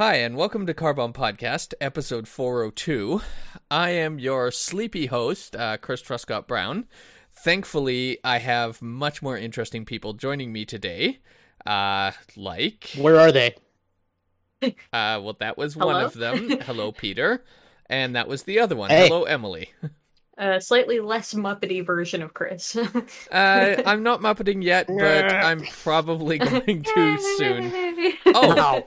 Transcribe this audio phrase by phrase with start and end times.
[0.00, 3.20] Hi, and welcome to Carbon Podcast, episode 402.
[3.70, 6.86] I am your sleepy host, uh, Chris Truscott Brown.
[7.34, 11.18] Thankfully, I have much more interesting people joining me today.
[11.66, 13.54] Uh, like, Where are they?
[14.62, 16.48] uh, well, that was one of them.
[16.62, 17.44] Hello, Peter.
[17.90, 18.88] And that was the other one.
[18.88, 19.06] Hey.
[19.06, 19.70] Hello, Emily.
[20.38, 22.74] A slightly less Muppety version of Chris.
[23.30, 27.72] Uh, I'm not Muppeting yet, but I'm probably going to soon.
[28.26, 28.84] Oh, Wow.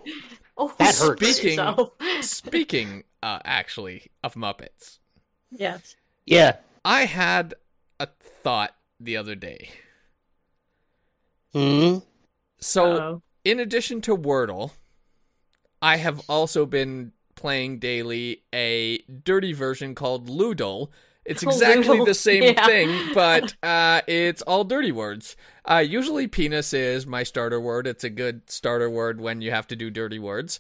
[0.58, 1.22] Oh, That hurts.
[1.38, 1.92] Speaking- yourself.
[2.22, 5.00] speaking, uh, actually, of Muppets,
[5.52, 5.96] yes.
[6.26, 6.58] Yeah.
[6.86, 7.54] I had
[8.00, 8.08] a
[8.44, 9.70] thought the other day.
[11.54, 11.98] Hmm.
[12.60, 13.22] So, Uh-oh.
[13.44, 14.72] in addition to Wordle,
[15.82, 20.90] I have also been playing daily a dirty version called Lewdle.
[21.26, 22.66] It's exactly the same yeah.
[22.66, 25.36] thing, but uh, it's all dirty words.
[25.66, 27.88] Uh, usually, penis is my starter word.
[27.88, 30.60] It's a good starter word when you have to do dirty words.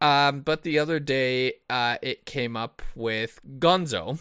[0.00, 4.20] Um, but the other day, uh, it came up with Gonzo.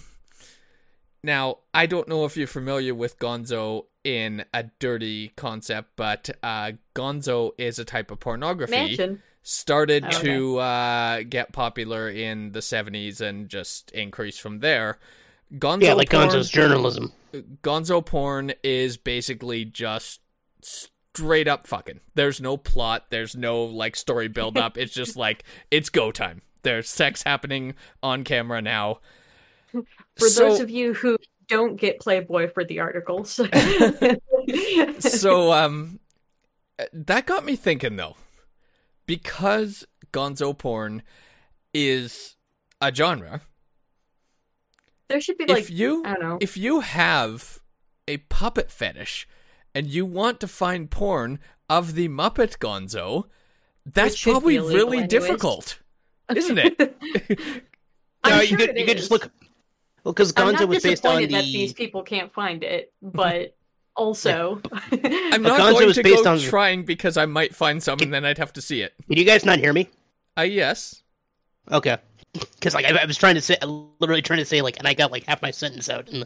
[1.24, 6.74] Now, I don't know if you're familiar with Gonzo in a dirty concept, but uh,
[6.96, 9.22] Gonzo is a type of pornography Mansion.
[9.44, 10.22] started Oh, okay.
[10.22, 14.98] to uh, get popular in the 70s and just increased from there.
[15.54, 17.14] Gonzo Yeah, like porn, Gonzo's journalism.
[17.64, 20.20] Gonzo porn is basically just
[20.62, 22.00] straight up fucking.
[22.16, 24.78] There's no plot, there's no like story build up.
[24.78, 26.42] it's just like it's go time.
[26.64, 29.00] There's sex happening on camera now.
[29.72, 33.40] For So- those of you who don't get Playboy for the articles.
[35.00, 36.00] so um
[36.94, 38.16] that got me thinking though
[39.06, 41.02] because gonzo porn
[41.74, 42.36] is
[42.82, 43.42] a genre
[45.10, 46.38] there should be like if you I don't know.
[46.42, 47.60] if you have
[48.08, 49.28] a puppet fetish
[49.76, 53.26] and you want to find porn of the muppet gonzo
[53.86, 55.10] that's probably really anyways.
[55.10, 55.80] difficult
[56.36, 56.76] isn't it
[58.24, 59.32] I'm no, sure you could it you could just look.
[60.04, 62.94] Well, because I'm Gonzo not was based on disappointed that these people can't find it,
[63.02, 63.56] but
[63.96, 68.00] also i'm not Gonzo going to based go on- trying because i might find some
[68.00, 69.90] and then i'd have to see it Can you guys not hear me?
[70.38, 71.02] uh yes
[71.72, 71.98] Okay.
[72.56, 73.58] Because like I, I was trying to say,
[74.00, 76.08] literally trying to say like, and I got like half my sentence out.
[76.10, 76.26] And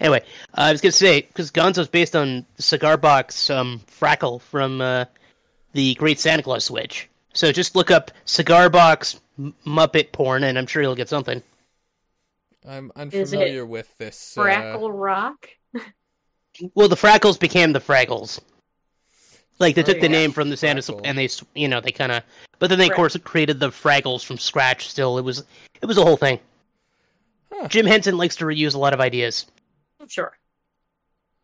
[0.00, 0.20] anyway,
[0.56, 5.04] uh, I was gonna say because Gonzo's based on cigar box um, Frackle from uh,
[5.72, 7.08] the Great Santa Claus Switch.
[7.34, 11.42] So just look up cigar box M- Muppet porn, and I'm sure you'll get something.
[12.68, 15.48] i'm unfamiliar with this uh, Frackle Rock.
[16.74, 18.38] Well, the Frackles became the Fraggles.
[19.58, 21.00] Like they Oh, took the name from the Santa, Frackle.
[21.02, 21.28] and they,
[21.58, 22.22] you know, they kind of,
[22.62, 24.88] but then they of course created the Fraggles from scratch.
[24.88, 25.42] Still, it was,
[25.80, 26.38] it was a whole thing.
[27.52, 27.66] Huh.
[27.66, 29.46] Jim Henson likes to reuse a lot of ideas.
[30.06, 30.32] Sure.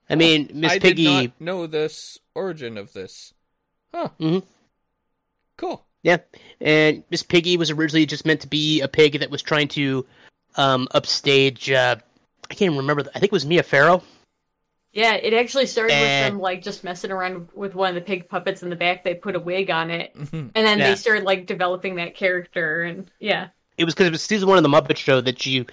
[0.08, 3.34] I mean, Miss I Piggy, did not know this origin of this.
[3.92, 4.10] Huh.
[4.20, 4.46] Mm-hmm.
[5.56, 5.84] Cool.
[6.04, 6.18] yeah,
[6.60, 10.06] and Miss Piggy was originally just meant to be a pig that was trying to
[10.56, 11.68] um, upstage.
[11.68, 11.96] Uh,
[12.48, 13.02] I can't even remember.
[13.02, 14.04] the- I think it was Mia Farrow.
[14.98, 16.00] Yeah, it actually started Eh.
[16.00, 19.04] with them like just messing around with one of the pig puppets in the back.
[19.04, 20.50] They put a wig on it, Mhm.
[20.54, 20.90] and then Yeah.
[20.90, 22.82] they started like developing that character.
[22.82, 25.66] And yeah, It was because it was season one of the Muppet Show that you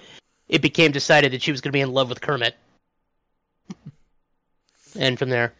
[0.48, 2.54] it became decided that she was going to be in love with Kermit,
[4.98, 5.52] and from there.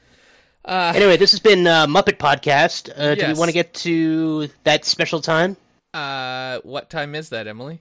[0.65, 2.91] Uh, Anyway, this has been uh, Muppet Podcast.
[2.97, 5.57] Uh, Do we want to get to that special time?
[5.95, 7.81] uh, what time is that, Emily?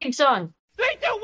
[0.00, 0.52] big song.
[0.80, 1.19] All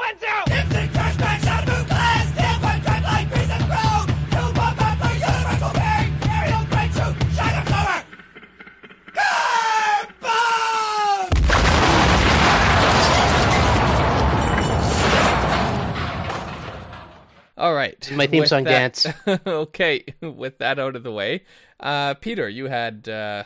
[17.87, 18.11] right.
[18.13, 19.07] My theme with song that- dance.
[19.47, 21.43] okay, with that out of the way,
[21.81, 23.45] uh, Peter, you had uh,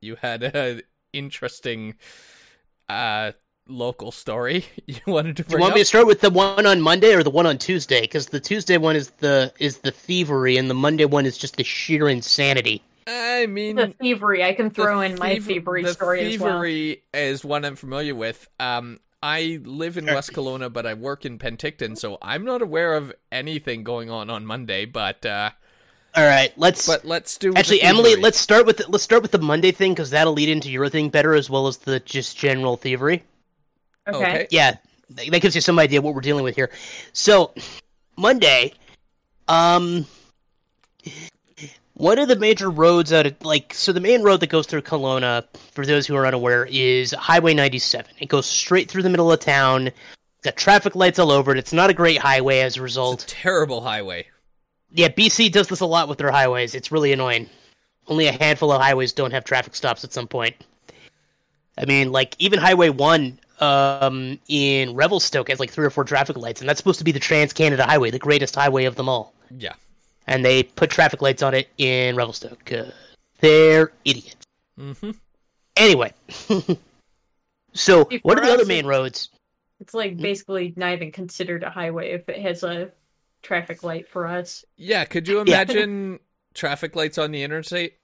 [0.00, 1.94] you had an interesting
[2.88, 3.32] uh,
[3.68, 5.76] local story you wanted to Do bring you want up.
[5.76, 8.00] me to start with the one on Monday or the one on Tuesday?
[8.02, 11.56] Because the Tuesday one is the is the thievery, and the Monday one is just
[11.56, 12.82] the sheer insanity.
[13.06, 14.44] I mean, The thievery.
[14.44, 16.52] I can throw in my thievery the story as well.
[16.62, 18.48] thievery is one I'm familiar with.
[18.60, 22.94] Um, I live in West Kelowna, but I work in Penticton, so I'm not aware
[22.94, 24.84] of anything going on on Monday.
[24.84, 25.50] But uh,
[26.14, 28.16] All right, let's but let's do actually, Emily.
[28.16, 30.88] Let's start with the, let's start with the Monday thing because that'll lead into your
[30.88, 33.22] thing better as well as the just general thievery.
[34.08, 34.18] Okay.
[34.18, 34.46] Okay.
[34.50, 34.76] Yeah,
[35.10, 36.70] that that gives you some idea what we're dealing with here.
[37.12, 37.54] So,
[38.16, 38.72] Monday,
[39.46, 40.04] um,
[41.94, 44.82] one of the major roads out of like so the main road that goes through
[44.82, 48.12] Kelowna, for those who are unaware, is Highway 97.
[48.18, 49.88] It goes straight through the middle of town.
[49.88, 51.58] It's got traffic lights all over it.
[51.58, 53.22] It's not a great highway as a It's result.
[53.24, 54.26] a terrible highway.
[54.90, 56.74] Yeah, BC does this a lot with their highways.
[56.74, 57.48] It's really annoying.
[58.08, 60.56] Only a handful of highways don't have traffic stops at some point.
[61.78, 66.36] I mean, like even Highway One um, in Revelstoke has like three or four traffic
[66.36, 69.08] lights, and that's supposed to be the Trans Canada Highway, the greatest highway of them
[69.08, 69.32] all.
[69.56, 69.72] Yeah.
[70.26, 72.72] And they put traffic lights on it in Revelstoke.
[72.72, 72.84] Uh,
[73.40, 74.36] they're idiots.
[74.78, 75.10] Mm-hmm.
[75.76, 76.12] Anyway,
[77.72, 79.30] so See, what are the other main roads?
[79.80, 82.90] It's like basically not even considered a highway if it has a
[83.42, 84.64] traffic light for us.
[84.76, 85.04] Yeah.
[85.04, 85.62] Could you Yeah.
[85.62, 86.20] imagine
[86.54, 87.94] traffic lights on the interstate?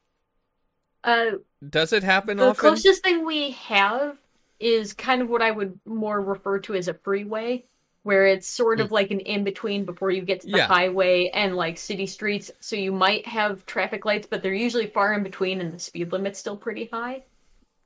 [1.04, 1.32] Uh,
[1.70, 2.60] Does it happen all the often?
[2.60, 4.18] closest thing we have
[4.58, 7.64] is kind of what I would more refer to as a freeway,
[8.08, 10.56] where it's sort of like an in between before you get to the.
[10.56, 10.66] Yeah.
[10.66, 12.50] highway and like city streets.
[12.58, 16.10] So you might have traffic lights, but they're usually far in between, and the speed
[16.10, 17.24] limit's still pretty high.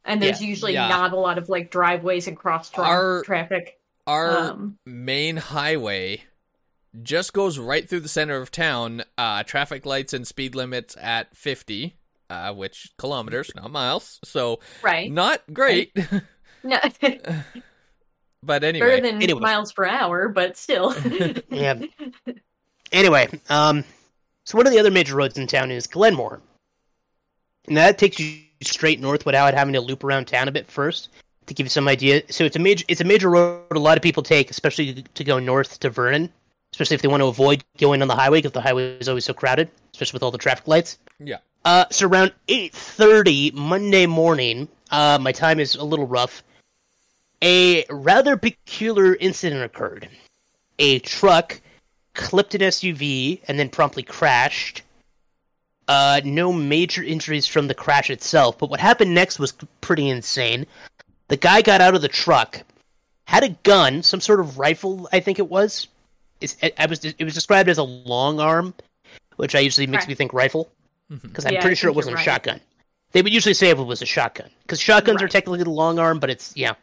[0.04, 0.46] And there's Yeah.
[0.48, 0.86] usually Yeah.
[0.86, 3.80] not a lot of like driveways and cross tra- traffic.
[4.06, 6.22] Our Um, main highway
[7.02, 9.02] just goes right through the center of town.
[9.18, 11.96] Uh, traffic lights and speed limits at 50,
[12.30, 14.20] uh, which kilometers, not miles.
[14.24, 15.10] So right.
[15.10, 15.92] not great.
[16.64, 16.78] No,
[18.42, 19.40] but better anyway, than Anyway.
[19.40, 20.94] miles per hour, but still.
[21.50, 21.80] Yeah.
[22.90, 23.84] Anyway, um,
[24.44, 26.40] so one of the other major roads in town is Glenmore.
[27.66, 31.08] And that takes you straight north without having to loop around town a bit first
[31.46, 32.22] to give you some idea.
[32.30, 35.24] So it's a major it's a major road a lot of people take, especially to
[35.24, 36.28] go north to Vernon,
[36.72, 39.24] especially if they want to avoid going on the highway because the highway is always
[39.24, 40.98] so crowded, especially with all the traffic lights.
[41.18, 41.38] yeah.
[41.64, 46.42] Uh, so around 8.30 Monday morning, uh, my time is a little rough,
[47.42, 50.08] a rather peculiar incident occurred.
[50.78, 51.60] A truck
[52.14, 54.82] clipped an SUV and then promptly crashed.
[55.88, 60.64] Uh, no major injuries from the crash itself, but what happened next was pretty insane.
[61.28, 62.62] The guy got out of the truck,
[63.26, 65.88] had a gun, some sort of rifle, I think it was.
[66.40, 68.74] It's, it, I was, it was described as a long arm,
[69.36, 70.10] which I usually makes Right.
[70.10, 70.70] me think rifle
[71.10, 72.60] because I'm Yeah, I pretty sure it wasn't you're a shotgun.
[73.10, 75.98] They would usually say if it was a shotgun because shotguns are technically the long
[75.98, 76.74] arm, but it's yeah,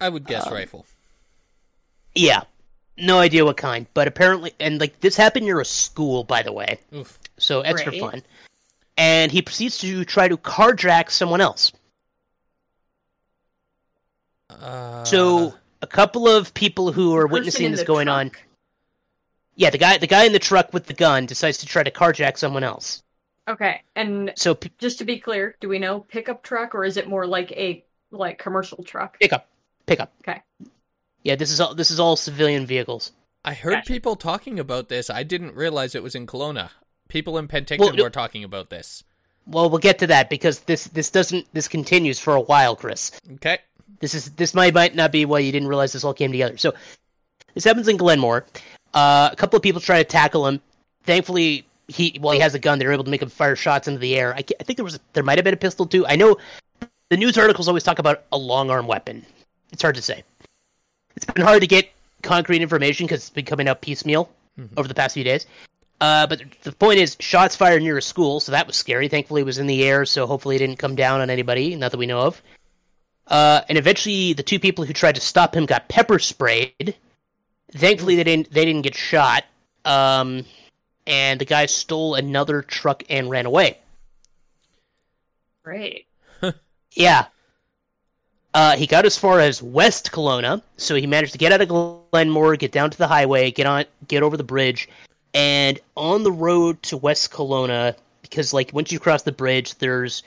[0.00, 0.86] I would guess Um, rifle.
[2.14, 2.42] yeah,
[2.96, 3.86] no idea what kind.
[3.94, 7.18] But apparently, and like this happened near a school, by the way, Oof.
[7.38, 8.00] so extra Great.
[8.00, 8.22] fun.
[8.98, 11.72] And he proceeds to try to carjack someone else.
[14.50, 18.30] Uh, So a couple of people who are witnessing this the going on.
[19.54, 21.90] Yeah, the guy, the guy in the truck with the gun decides to try to
[21.90, 23.02] carjack someone else.
[23.48, 26.96] Okay, and So p- just to be clear, do we know pickup truck or is
[26.96, 29.18] it more like a like commercial truck?
[29.18, 29.46] pickup,
[29.86, 30.12] pickup.
[30.26, 30.42] Okay.
[31.22, 31.74] Yeah, this is all.
[31.74, 33.12] This is all civilian vehicles.
[33.44, 33.86] I heard Gotcha.
[33.92, 35.08] people talking about this.
[35.10, 36.70] I didn't realize it was in Kelowna.
[37.08, 39.04] People in Penticton Well, no- were talking about this.
[39.46, 43.12] Well, we'll get to that because this this doesn't this continues for a while, Chris.
[43.34, 43.58] Okay.
[44.00, 46.56] This is this might might not be why you didn't realize this all came together.
[46.56, 46.74] So
[47.54, 48.44] this happens in Glenmore.
[48.92, 50.60] Uh, a couple of people try to tackle him.
[51.04, 52.78] Thankfully, he well he has a gun.
[52.80, 54.34] They're able to make him fire shots into the air.
[54.34, 56.04] I, I think there was there might have been a pistol too.
[56.06, 56.36] I know
[57.08, 59.24] the news articles always talk about a long arm weapon.
[59.72, 60.22] It's hard to say.
[61.16, 61.88] It's been hard to get
[62.22, 64.30] concrete information because it's been coming out piecemeal
[64.76, 65.46] over the past few days.
[66.00, 69.08] Uh, but the point is, shots fired near a school, so that was scary.
[69.08, 71.90] Thankfully, it was in the air, so hopefully it didn't come down on anybody, not
[71.90, 72.42] that we know of.
[73.26, 76.96] Uh, and eventually, the two people who tried to stop him got pepper sprayed.
[77.72, 78.50] Thankfully, they didn't.
[78.52, 79.44] They didn't get shot.
[79.84, 80.44] Um,
[81.06, 83.78] and the guy stole another truck and ran away.
[85.62, 86.06] Great.
[86.92, 87.26] Yeah.
[88.56, 91.68] Uh, he got as far as West Kelowna, so he managed to get out of
[92.10, 94.88] Glenmore, get down to the highway, get on, get over the bridge,
[95.34, 100.22] and on the road to West Kelowna, because like once you cross the bridge, there's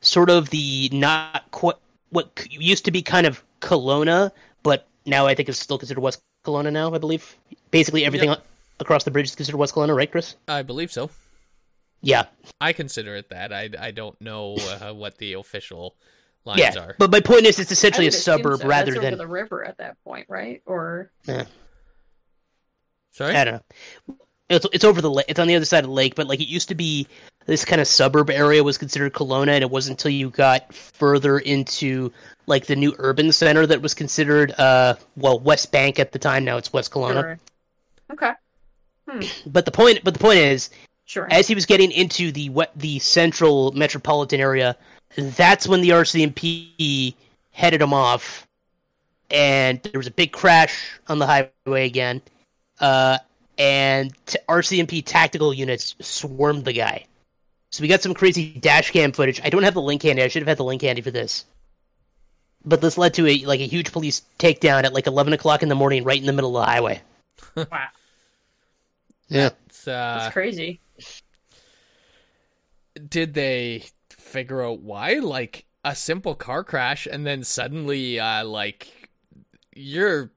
[0.00, 1.74] sort of the not quite
[2.10, 4.30] what used to be kind of Kelowna,
[4.62, 6.94] but now I think it's still considered West Kelowna now.
[6.94, 7.36] I believe
[7.72, 8.46] basically everything Yep.
[8.78, 10.36] across the bridge is considered West Kelowna, right, Chris?
[10.46, 11.10] I believe so.
[12.00, 12.26] Yeah,
[12.60, 13.52] I consider it that.
[13.52, 15.96] I, I don't know uh, what the official
[16.44, 16.78] lines yeah.
[16.78, 16.94] are.
[16.98, 18.66] But my point is, it's essentially a suburb so.
[18.66, 20.62] rather That's than over the river at that point, right?
[20.66, 21.44] Or yeah.
[23.10, 23.36] Sorry?
[23.36, 23.54] I don't
[24.08, 24.16] know.
[24.48, 25.26] It's it's over the lake.
[25.28, 27.06] It's on the other side of the lake, but like it used to be,
[27.46, 31.38] this kind of suburb area was considered Kelowna, and it wasn't until you got further
[31.38, 32.12] into
[32.46, 36.44] like the new urban center that was considered uh well Westbank at the time.
[36.44, 37.22] Now it's West Kelowna.
[37.22, 37.38] Sure.
[38.12, 38.32] Okay.
[39.46, 40.70] But the point, but the point is,
[41.04, 41.26] Sure.
[41.30, 44.76] as he was getting into the what the central metropolitan area,
[45.16, 47.14] that's when the RCMP
[47.52, 48.46] headed him off,
[49.30, 52.22] and there was a big crash on the highway again,
[52.80, 53.18] uh,
[53.58, 57.06] and t- RCMP tactical units swarmed the guy.
[57.70, 59.40] So we got some crazy dash cam footage.
[59.42, 60.22] I don't have the link handy.
[60.22, 61.46] I should have had the link handy for this.
[62.64, 65.68] But this led to a like a huge police takedown at like eleven o'clock in
[65.68, 67.02] the morning, right in the middle of the highway.
[67.56, 67.88] wow.
[69.28, 69.50] Yeah.
[69.66, 70.80] It's, uh, That's crazy.
[73.08, 73.84] did they
[74.22, 75.14] figure out why?
[75.14, 78.86] Like, a simple car crash and then suddenly uh like
[79.74, 80.30] you're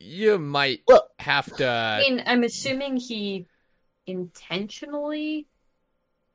[0.00, 3.46] you might Well- have to I mean, I'm assuming he
[4.06, 5.46] intentionally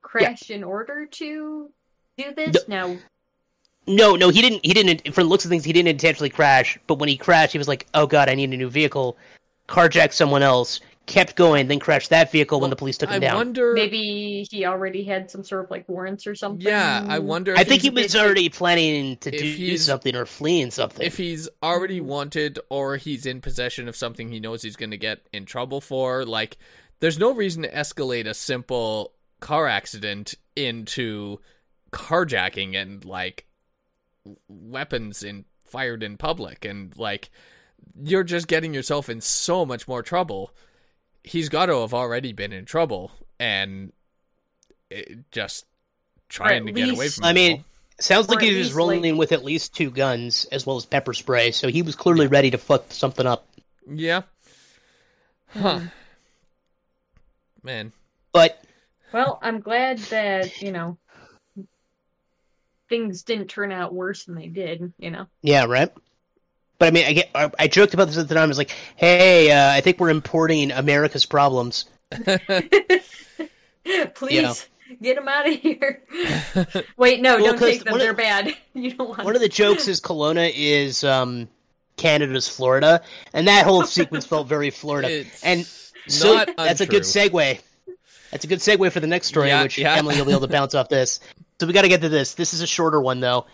[0.02, 1.70] crashed in order to
[2.18, 2.68] do this.
[2.68, 2.98] Now,
[3.88, 4.66] No, no, he didn't.
[4.66, 5.14] He didn't.
[5.14, 6.78] From the looks of things, he didn't intentionally crash.
[6.88, 9.18] But when he crashed, he was like, "Oh God, I need a new vehicle."
[9.68, 13.20] Carjacked someone else, kept going, then crashed that vehicle when the police took him I
[13.20, 13.36] down.
[13.36, 16.66] wonder maybe he already had some sort of like warrants or something.
[16.66, 20.26] Yeah, I wonder I think he was already planning to if do he's- something or
[20.26, 21.06] fleeing something.
[21.06, 24.98] if he's already wanted or he's in possession of something he knows he's going to
[24.98, 26.58] get in trouble for like
[27.02, 31.40] there's no reason to escalate a simple car accident into
[31.92, 33.46] carjacking and like
[34.48, 37.30] weapons in fired in public and like
[38.02, 40.52] you're just getting yourself in so much more trouble
[41.30, 43.94] he's got to have already been in trouble and
[44.90, 45.66] it, just
[46.28, 47.66] trying at to get away from I mean, all.
[48.00, 51.14] Sounds like he was rolling like- with at least two guns as well as pepper
[51.14, 53.46] spray, so he was clearly ready to fuck something up.
[53.88, 54.22] yeah
[55.50, 55.86] huh hmm.
[57.64, 57.92] man
[58.32, 58.64] But
[59.12, 60.98] Well, I'm glad that you know
[62.88, 64.94] things didn't turn out worse than they did.
[64.98, 65.28] You know.
[65.42, 65.92] yeah, right.
[66.80, 67.30] But I mean, I get.
[67.36, 68.46] I, I joked about this at the time.
[68.46, 71.86] I was like, "Hey, uh, I think we're importing America's problems."
[74.16, 74.68] Please
[75.02, 76.02] get them out of here.
[76.98, 77.98] Wait, no, Well, don't take them.
[77.98, 78.56] They're bad.
[78.74, 79.26] You don't want.
[79.26, 81.50] One of the jokes is Kelowna is um,
[81.98, 83.02] Canada's Florida,
[83.34, 85.12] and that whole sequence felt very Florida.
[85.12, 85.66] It's and
[86.08, 87.60] so not that's a good segue.
[88.32, 89.96] That's a good segue for the next story, Yeah, which yeah.
[89.96, 91.20] Emily will be able to bounce off this.
[91.60, 92.36] So we got to get to this.
[92.36, 93.48] This is a shorter one though.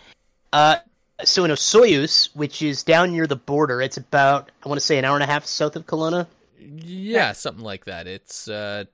[0.52, 0.76] Uh,
[1.24, 4.98] so in Osoyoos, which is down near the border, it's about I want to say
[4.98, 6.26] an hour and a half south of Kelowna
[6.60, 8.06] Yeah, something like that.
[8.06, 8.84] It's uh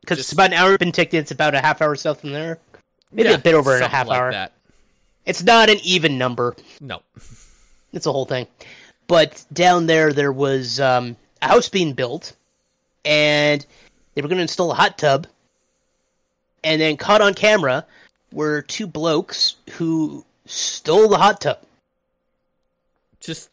[0.00, 1.14] because Just- it's about an hour in Penticton.
[1.14, 2.58] It's about a half hour south from there.
[3.12, 4.30] Maybe yeah, a bit over in a half like hour.
[4.32, 4.52] That.
[5.24, 6.56] It's not an even number.
[6.80, 7.02] No.
[7.94, 8.48] It's a whole thing.
[9.06, 12.32] But down there, there was um, a house being built,
[13.04, 13.64] and
[14.14, 15.28] they were going to install a hot tub.
[16.64, 17.86] And then caught on camera
[18.32, 21.58] were two blokes who stole the hot tub.
[23.20, 23.50] Just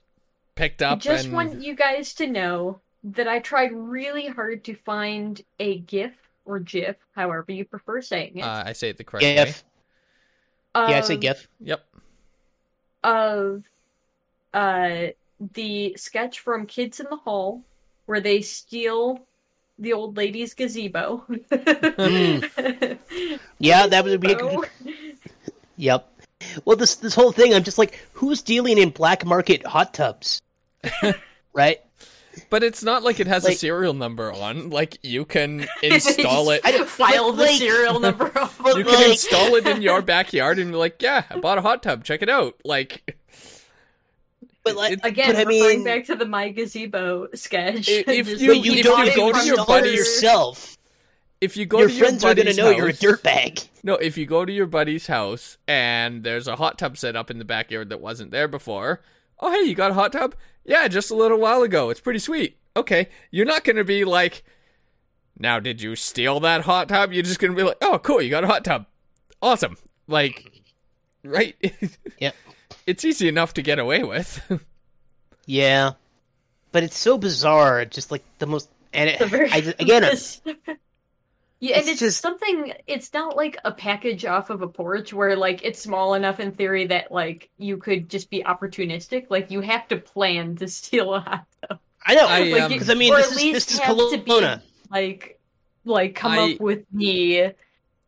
[0.56, 0.90] picked up.
[0.90, 4.76] I up just and want you guys to know that I tried really hard to
[4.76, 6.14] find a GIF
[6.46, 8.42] or GIF, however you prefer saying it.
[8.42, 9.36] uh, I say it the correct way.
[9.36, 9.64] GIF.
[10.76, 11.48] Yeah, I say of- GIF.
[11.62, 11.86] Yep.
[13.04, 13.64] of
[14.54, 15.08] uh
[15.54, 17.64] the sketch from Kids in the Hall
[18.06, 19.26] where they steal
[19.80, 21.26] the old lady's gazebo.
[23.60, 24.36] Yeah, that would be.
[24.36, 24.64] Gazebo.
[25.78, 26.11] Yep.
[26.66, 30.42] Well, this this whole thing, I'm just like, who's dealing in black market hot tubs?
[31.54, 31.80] right?
[32.50, 34.70] But it's not like it has a serial number on.
[34.70, 36.62] Like you can install it.
[36.64, 38.58] I File the like- serial number off.
[38.66, 41.62] You can like- install it in your backyard and be like, "Yeah, I bought a
[41.62, 42.04] hot tub.
[42.06, 43.16] Check it out." Like
[44.64, 47.90] But like, It- Again, but I referring mean, back to the My Gazebo sketch.
[47.90, 50.78] I- if Just you- but you if don't you go to your buddy yourself.
[51.42, 53.00] If you go Your to your friends are going to buddy's know you're a house-
[53.00, 53.68] dirtbag.
[53.84, 57.32] No, if you go to your buddy's house and there's a hot tub set up
[57.32, 59.02] in the backyard that wasn't there before,
[59.40, 60.36] oh hey, you got a hot tub?
[60.64, 61.90] Yeah, just a little while ago.
[61.90, 62.58] It's pretty sweet.
[62.78, 64.44] Okay, you're not gonna be like,
[65.40, 67.12] now did you steal that hot tub?
[67.12, 68.86] You're just gonna be like, oh cool, you got a hot tub,
[69.42, 69.78] awesome.
[70.08, 70.62] Like,
[71.24, 71.56] right?
[72.20, 72.36] Yep.
[72.86, 74.42] It's easy enough to get away with.
[75.48, 75.94] Yeah,
[76.72, 77.84] but it's so bizarre.
[77.86, 80.04] Just like the most, and it, I, again,
[81.62, 82.74] yeah, and it's it's just- something.
[82.88, 86.51] It's not like a package off of a porch where like it's small enough in
[86.51, 89.27] theory that like you could just be opportunistic.
[89.30, 91.80] Like you have to plan to steal a hot tub.
[92.06, 93.96] I know I, Like, um, because I mean this at is least this is have
[93.96, 94.62] to be Kelowna.
[94.91, 95.39] like
[95.86, 97.53] like come I- up with the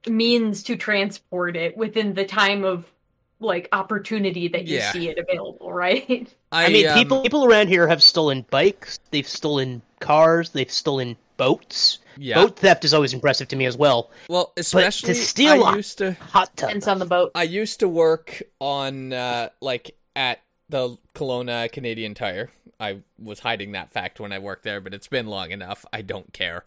[0.08, 2.92] means to transport it within the time of
[3.40, 4.92] like opportunity that you Yeah.
[4.92, 6.34] see it available, right?
[6.52, 9.00] I mean, um, people people around here have stolen bikes.
[9.12, 10.50] They've stolen cars.
[10.50, 12.00] They've stolen boats.
[12.18, 12.36] yeah.
[12.36, 14.12] Boat theft is always impressive to me as well.
[14.30, 16.14] Well, especially to steal I a- used to.
[16.14, 16.70] Hot tub.
[16.70, 17.32] Depends on the boat.
[17.36, 22.50] I used to work on uh, like at the Kelowna Canadian Tire.
[22.80, 25.86] I was hiding that fact when I worked there, but it's been long enough.
[25.94, 26.66] I don't care.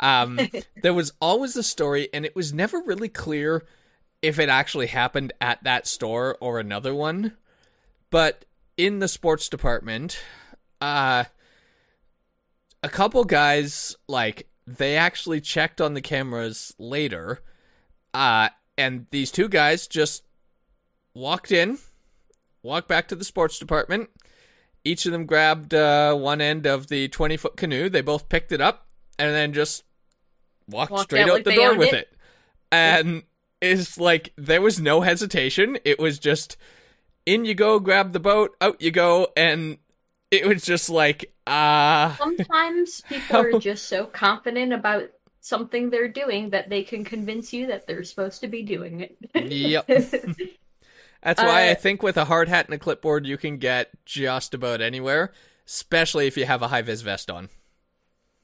[0.00, 0.38] Um,
[0.82, 3.64] there was always a story, and it was never really clear
[4.22, 7.36] if it actually happened at that store or another one.
[8.10, 8.44] But
[8.76, 10.18] in the sports department,
[10.80, 11.24] uh,
[12.88, 17.40] a couple guys like they actually checked on the cameras later,
[18.14, 20.24] uh, and these two guys just
[21.12, 21.76] walked in,
[22.62, 24.08] walked back to the sports department.
[24.84, 27.90] Each of them grabbed uh, one end of the 20 foot canoe.
[27.90, 28.86] They both picked it up
[29.18, 29.84] and then just
[30.66, 31.94] walked, Walked straight out out the door with it.
[31.94, 32.16] it.
[32.72, 33.24] And
[33.60, 35.76] it's like there was no hesitation.
[35.84, 36.56] It was just
[37.26, 39.76] in you go, grab the boat, out you go, and
[40.30, 42.20] it was just like ah.
[42.20, 47.66] Sometimes people are just so confident about something they're doing that they can convince you
[47.68, 49.16] that they're supposed to be doing it.
[49.34, 49.88] Yep.
[51.22, 53.90] That's why I Uh, think with a hard hat and a clipboard, you can get
[54.04, 55.32] just about anywhere,
[55.66, 57.48] especially if you have a high vis vest on.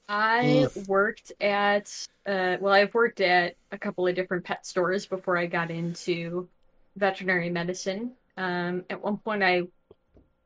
[0.07, 1.89] I worked at,
[2.25, 6.47] uh, well, I've worked at a couple of different pet stores before I got into
[6.95, 8.15] veterinary medicine.
[8.37, 9.63] Um, at one point, I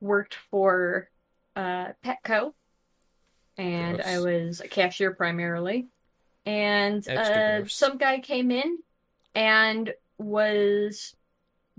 [0.01, 1.09] worked for
[1.59, 2.53] uh, Petco,
[3.57, 4.07] and Gross.
[4.07, 5.87] I was a cashier primarily.
[6.45, 8.79] And uh, some guy came in
[9.35, 11.15] and was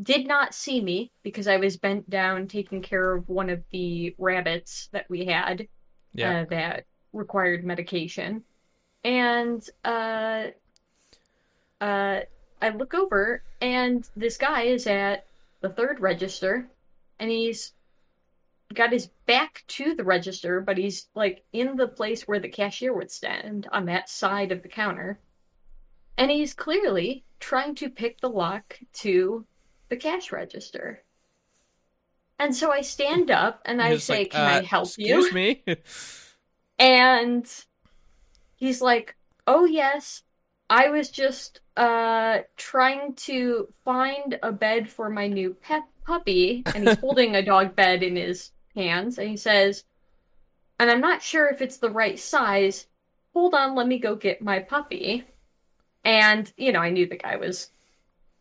[0.03, 4.15] did not see me because I was bent down taking care of one of the
[4.19, 5.67] rabbits that we had
[6.15, 6.41] Yeah.
[6.41, 8.45] uh, that required medication.
[9.03, 10.49] And uh,
[11.81, 12.21] uh,
[12.63, 15.27] I look over, and this guy is at
[15.63, 16.69] the third register,
[17.19, 17.73] and he's
[18.75, 22.95] got his back to the register, but he's like in the place where the cashier
[22.95, 25.19] would stand on that side of the counter.
[26.17, 29.47] And he's clearly trying to pick the lock to
[29.89, 31.03] the cash register.
[32.39, 35.19] And so I stand up and I say, like, Can uh, I help you?
[35.19, 35.65] Excuse me.
[36.81, 37.47] And
[38.57, 39.15] he's like,
[39.47, 40.23] "Oh yes,
[40.71, 46.89] I was just uh trying to find a bed for my new pet puppy." And
[46.89, 49.85] he's holding a dog bed in his hands and he says,
[50.79, 52.87] "And I'm not sure if it's the right size.
[53.35, 55.25] Hold on, let me go get my puppy."
[56.05, 57.71] And, you know, I knew the guy was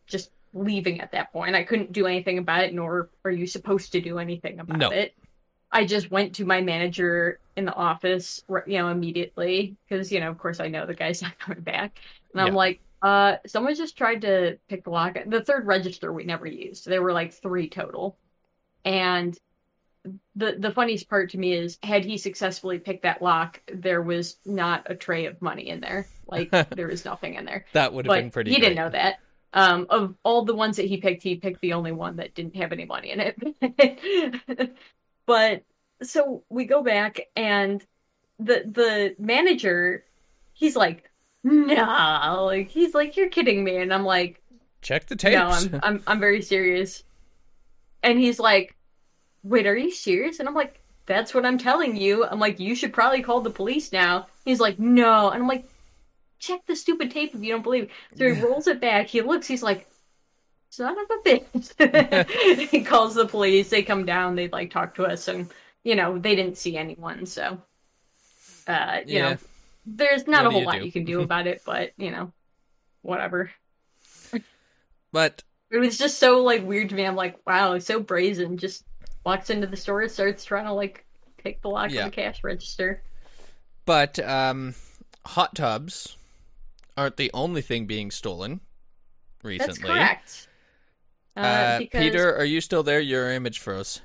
[0.06, 1.54] just leaving at that point.
[1.54, 4.90] I couldn't do anything about it, nor are you supposed to do anything about No.
[4.90, 5.14] it.
[5.72, 10.28] I just went to my manager in the office, you know, immediately because, you know,
[10.28, 11.98] of course, I know the guy's not coming back,
[12.32, 15.16] and I'm like, uh, someone just tried to pick the lock.
[15.26, 16.86] The third register we never used.
[16.86, 18.18] There were like three total,
[18.84, 19.38] and
[20.34, 24.36] the the funniest part to me is, had he successfully picked that lock, there was
[24.44, 26.06] not a tray of money in there.
[26.26, 28.50] Like there was nothing in there that would have but been pretty.
[28.50, 28.70] he great.
[28.70, 29.20] didn't know that.
[29.52, 32.56] Um, of all the ones that he picked, he picked the only one that didn't
[32.56, 34.72] have any money in it.
[35.26, 35.64] but
[36.02, 37.84] so we go back, and
[38.38, 40.04] the the manager,
[40.54, 41.10] he's like,
[41.42, 44.40] "No," like he's like, "You're kidding me," and I'm like,
[44.82, 45.34] Check the tapes.
[45.34, 47.02] "No, I'm I'm I'm very serious."
[48.02, 48.76] And he's like,
[49.42, 52.74] "Wait, are you serious?" And I'm like, "That's what I'm telling you." I'm like, "You
[52.74, 55.66] should probably call the police now." He's like, "No," and I'm like,
[56.40, 59.08] "Check the stupid tape if you don't believe." it." So he rolls it back.
[59.08, 59.46] He looks.
[59.48, 59.88] He's like,
[60.70, 63.70] "Son of a bitch!" he calls the police.
[63.70, 64.36] They come down.
[64.36, 65.52] They like talk to us, and
[65.84, 67.26] you know they didn't see anyone.
[67.26, 67.62] So,
[68.66, 69.28] uh, you Yeah.
[69.30, 69.38] know,
[69.86, 70.86] there's not What a whole you lot do?
[70.86, 71.62] you can do about it.
[71.64, 72.32] But you know,
[73.02, 73.50] whatever.
[75.12, 77.04] but It was just so like weird to me.
[77.06, 78.56] I'm like, wow, so brazen.
[78.58, 78.84] Just
[79.24, 81.04] walks into the store, starts trying to like
[81.38, 82.06] pick the lock Yeah.
[82.06, 83.02] of the cash register.
[83.86, 84.74] but um,
[85.26, 86.16] hot tubs
[86.96, 88.60] aren't the only thing being stolen
[89.42, 89.74] recently.
[89.74, 90.48] That's correct.
[91.36, 93.00] Uh, Uh, because Peter, are you still there?
[93.00, 94.00] Your image froze.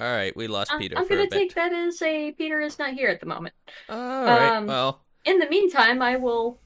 [0.00, 2.94] All right, we lost Peter I'm gonna a take that as a Peter is not
[2.94, 3.54] here at the moment.
[3.88, 4.52] All right.
[4.52, 6.58] um, well, In the meantime, I will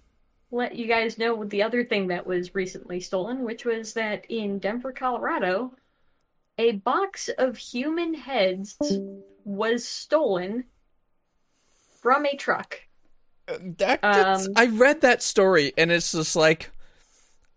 [0.53, 4.59] let you guys know the other thing that was recently stolen, which was that in
[4.59, 5.75] Denver, Colorado,
[6.59, 8.77] a box of human heads
[9.45, 10.65] was stolen
[12.01, 12.81] from a truck.
[13.49, 16.71] that, that's, um, I read that story, and it's just like,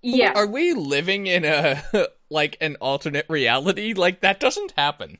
[0.01, 0.31] Yeah.
[0.33, 1.83] are we living in a
[2.29, 3.93] like an alternate reality?
[3.93, 5.19] Like that doesn't happen.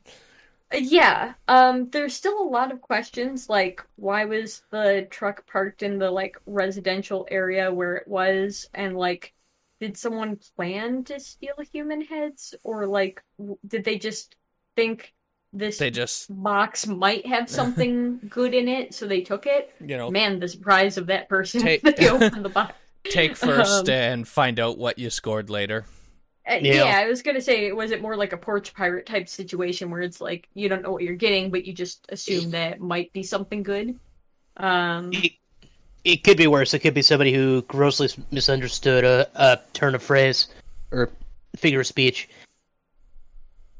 [0.73, 5.99] Yeah, um, there's still a lot of questions like why was the truck parked in
[5.99, 9.33] the like residential area where it was, and like
[9.79, 14.35] did someone plan to steal human heads, or like w- did they just
[14.75, 15.13] think
[15.53, 19.73] this They just, box might have something good in it, so they took it?
[19.79, 22.73] you know, Man, the surprise of that person Take- they opened the box.
[23.05, 25.85] take first Um, and find out what you scored later.
[26.49, 26.85] Uh, Yeah.
[26.85, 30.01] yeah, I was gonna say, was it more like a porch pirate type situation where
[30.01, 33.11] it's like you don't know what you're getting, but you just assume that it might
[33.13, 33.97] be something good?
[34.57, 35.33] Um, It,
[36.03, 36.73] it could be worse.
[36.73, 40.47] It could be somebody who grossly misunderstood a, a turn of phrase
[40.91, 41.09] or
[41.55, 42.29] figure of speech.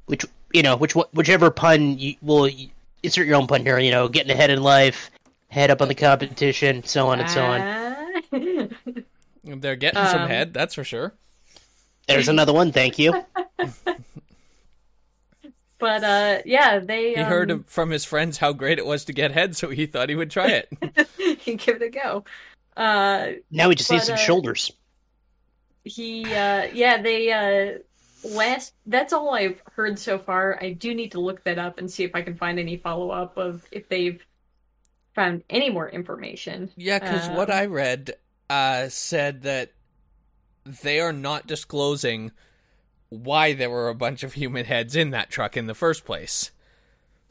[0.08, 2.50] Which you know, which whichever pun you will
[3.04, 3.78] insert your own pun here.
[3.78, 5.12] You know, getting ahead in life,
[5.50, 7.62] head up on the competition, so on and so on.
[7.62, 8.76] on.
[9.62, 11.14] They're getting some um, head, that's for sure.
[12.08, 12.72] There's another one.
[12.72, 13.14] Thank you.
[15.80, 19.06] but uh, yeah, they He heard um, of- from his friends how great it was
[19.06, 20.70] to get head, so he thought he would try it.
[21.40, 22.24] He give it a go.
[22.78, 24.72] Uh, Now we just need some uh, shoulders.
[25.84, 27.80] he, uh, yeah, they, uh,
[28.36, 30.58] last, that's all I've heard so far.
[30.62, 33.12] I do need to look that up and see if I can find any follow
[33.12, 34.24] up of if they've
[35.14, 36.72] found any more information.
[36.78, 38.16] Yeah, because what Um, I read
[38.50, 39.72] uh, said that
[40.66, 42.32] they are not disclosing
[43.10, 46.52] why there were a bunch of human heads in that truck in the first place.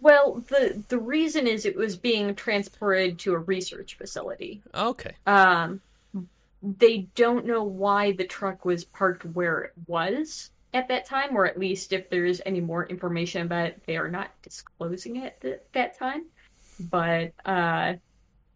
[0.01, 4.63] Well, the the reason is it was being transported to a research facility.
[4.75, 5.15] Okay.
[5.27, 5.81] Um,
[6.63, 11.47] they don't know why the truck was parked where it was at that time, or
[11.47, 15.73] at least if there's any more information about it, they are not disclosing it at
[15.73, 16.27] that time.
[16.91, 17.95] But uh,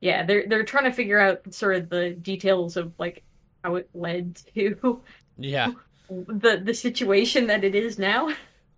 [0.01, 3.23] yeah, they're they're trying to figure out sort of the details of like
[3.65, 5.03] how it led to
[5.37, 5.73] Yeah.
[6.09, 8.31] the the situation that it is now.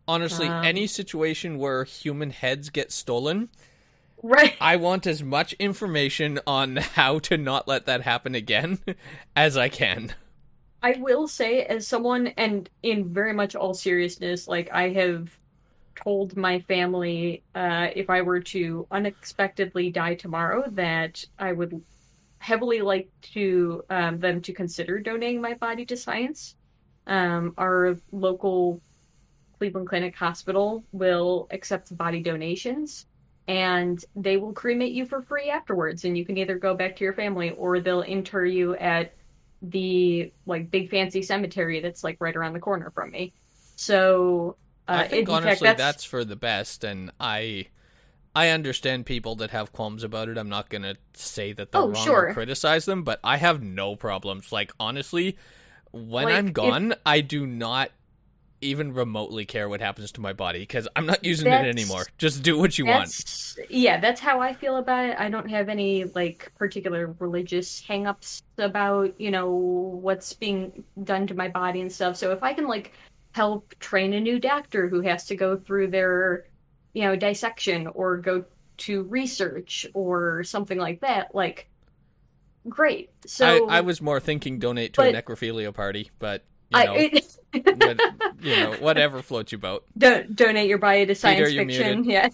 [0.08, 3.48] Honestly, Um, any situation where human heads get stolen,
[4.22, 4.56] Right.
[4.60, 8.80] I want as much information on how to not let that happen again
[9.36, 10.14] as I can.
[10.82, 15.38] I will say, as someone, and in very much all seriousness, like I have
[15.96, 21.84] told my family, uh, if I were to unexpectedly die tomorrow, that I would
[22.40, 26.56] heavily like to um, them to consider donating my body to science.
[27.06, 28.82] Um, our local
[29.58, 33.06] Cleveland Clinic Hospital will accept body donations.
[33.48, 37.04] And they will cremate you for free afterwards, and you can either go back to
[37.04, 39.12] your family or they'll inter you at
[39.62, 43.32] the like big fancy cemetery that's like right around the corner from me.
[43.74, 47.66] So uh, I think honestly that's, that's for the best, and I
[48.34, 50.38] I understand people that have qualms about it.
[50.38, 52.28] I'm not gonna say that they're Oh, wrong sure.
[52.28, 54.52] or criticize them, but I have no problems.
[54.52, 55.36] Like honestly,
[55.90, 57.90] when Like, I'm if- gone, I do not
[58.62, 62.04] even remotely care what happens to my body because I'm not using it anymore.
[62.18, 63.56] Just do what you want.
[63.70, 65.16] yeah, that's how I feel about it.
[65.18, 71.34] I don't have any like particular religious hangups about you know what's being done to
[71.34, 72.16] my body and stuff.
[72.16, 72.92] So if I can like
[73.32, 76.44] help train a new doctor who has to go through their
[76.92, 78.44] you know dissection or go
[78.78, 81.68] to research or something like that, like
[82.68, 83.10] great.
[83.26, 87.22] So I, I was more thinking donate to a necrophilia party, but you know, I,
[87.52, 88.00] but,
[88.40, 89.84] you know, whatever floats your boat.
[89.98, 92.04] Don't donate your body to science you're fiction.
[92.08, 92.28] Yeah.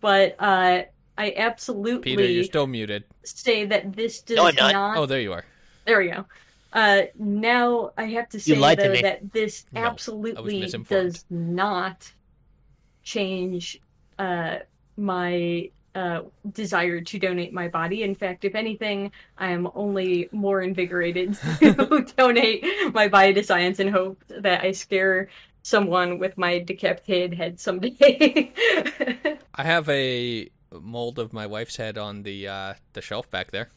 [0.00, 0.82] but uh,
[1.18, 3.04] I absolutely Peter, you're still muted.
[3.24, 4.96] say that this does No, I'm not.
[4.96, 5.44] Oh, there you are.
[5.86, 6.26] There we go.
[6.72, 12.12] Uh, now I have to say though that this No, absolutely does not
[13.02, 13.80] change
[14.18, 14.58] uh,
[14.96, 18.02] my uh, desire to donate my body.
[18.02, 23.80] In fact, if anything, I am only more invigorated to donate my body to science
[23.80, 25.28] and hope that I scare
[25.62, 28.52] someone with my decapitated head someday.
[29.54, 33.70] I have a mold of my wife's head on the uh, the shelf back there.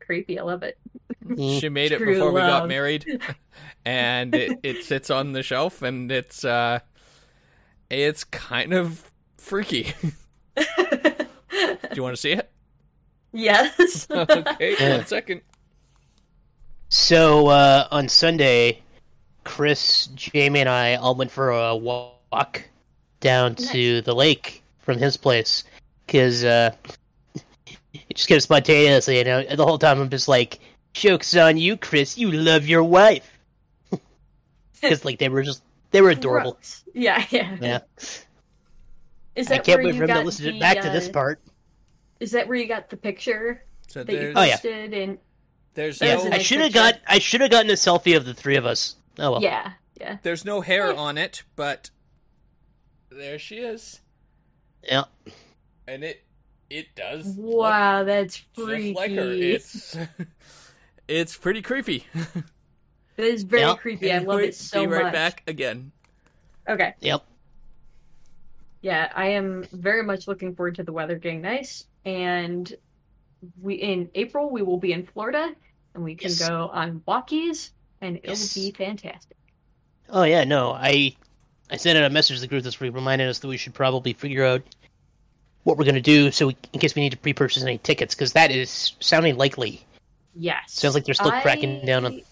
[0.00, 0.78] Creepy, I love it.
[1.24, 1.60] Mm.
[1.60, 3.20] She made it True before we got married,
[3.84, 6.80] and it, it sits on the shelf, and it's uh,
[7.90, 9.92] it's kind of freaky.
[10.56, 10.64] Do
[11.94, 12.50] you want to see it?
[13.32, 14.06] yes.
[14.10, 14.96] Okay, Yeah.
[14.98, 15.40] one second.
[16.88, 18.82] So uh, on Sunday,
[19.44, 22.62] Chris, Jamie, and I all went for a walk
[23.20, 25.64] down to the lake from his place
[26.06, 26.74] because uh,
[27.34, 29.42] it just kind of spontaneously, you know.
[29.44, 30.60] The whole time I'm just like,
[30.92, 32.16] "Jokes on you, Chris.
[32.16, 33.28] You love your wife."
[34.80, 35.62] Because like they were just
[35.96, 36.52] they were adorable.
[36.52, 36.84] Gross.
[36.94, 37.56] Yeah, yeah.
[37.60, 37.78] Yeah,
[39.34, 40.90] Is I that can't where wait you for him to got listen the, back to
[40.90, 41.40] this uh, part.
[42.20, 44.52] Is that where you got the picture So that you there's Oh, yeah.
[44.54, 44.94] posted?
[44.94, 45.18] And
[45.74, 46.92] there's There's no an- I should have picture.
[46.92, 48.96] got I should have gotten a selfie of the three of us.
[49.18, 49.42] Oh well.
[49.42, 50.18] yeah, yeah.
[50.22, 51.90] there's no hair on it, but
[53.10, 54.00] there she is,
[54.82, 55.04] Yeah.
[55.88, 56.22] and it
[56.70, 58.94] it does look Wow, that's just freaky.
[58.94, 59.30] like her.
[59.32, 59.96] It's
[61.08, 62.06] it's pretty creepy.
[63.16, 63.74] It is very Yeah.
[63.76, 64.12] creepy.
[64.12, 64.88] I love it so much.
[64.88, 65.12] Be right much.
[65.12, 65.92] back again.
[66.68, 66.94] Okay.
[67.00, 67.24] Yep.
[68.82, 71.86] Yeah, I am very much looking forward to the weather getting nice.
[72.04, 72.72] And
[73.60, 75.54] we in April we will be in Florida
[75.94, 76.48] and we can Yes.
[76.48, 79.36] go on walkies and it'll be fantastic.
[80.08, 81.16] Oh yeah, no, I
[81.70, 83.74] I sent out a message to the group this week reminding us that we should
[83.74, 84.62] probably figure out
[85.64, 88.14] what we're going to do so we, in case we need to pre-purchase any tickets
[88.14, 89.84] because that is sounding likely.
[90.36, 90.72] Yes.
[90.74, 92.22] Sounds like they're still cracking down on- I-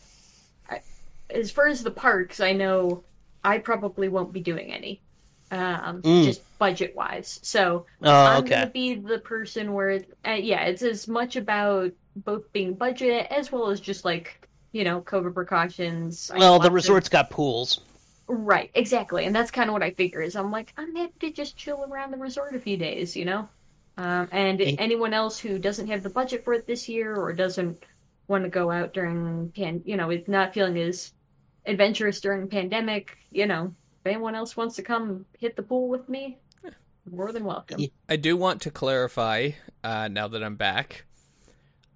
[1.34, 3.02] As far as the parks, I know
[3.42, 5.02] I probably won't be doing any,
[5.50, 6.24] um, Mm.
[6.24, 7.40] just budget wise.
[7.42, 8.50] So Oh, I'm okay.
[8.50, 13.50] gonna be the person where, uh, yeah, it's as much about both being budget as
[13.50, 14.40] well as just like
[14.72, 16.30] you know COVID precautions.
[16.36, 17.80] Well, the resort's of- got pools.
[18.28, 20.20] right, exactly, and that's kind of what I figure.
[20.22, 23.24] Is I'm like I'm happy to just chill around the resort a few days, you
[23.24, 23.48] know.
[23.96, 24.74] Um, and Eh.
[24.78, 27.82] anyone else who doesn't have the budget for it this year or doesn't
[28.26, 31.12] want to go out during pan, you know, is not feeling as
[31.66, 36.08] adventurous during pandemic, you know, if anyone else wants to come hit the pool with
[36.08, 36.38] me,
[37.10, 37.80] more than welcome.
[38.08, 39.50] I do want to clarify,
[39.82, 41.04] uh, now that I'm back.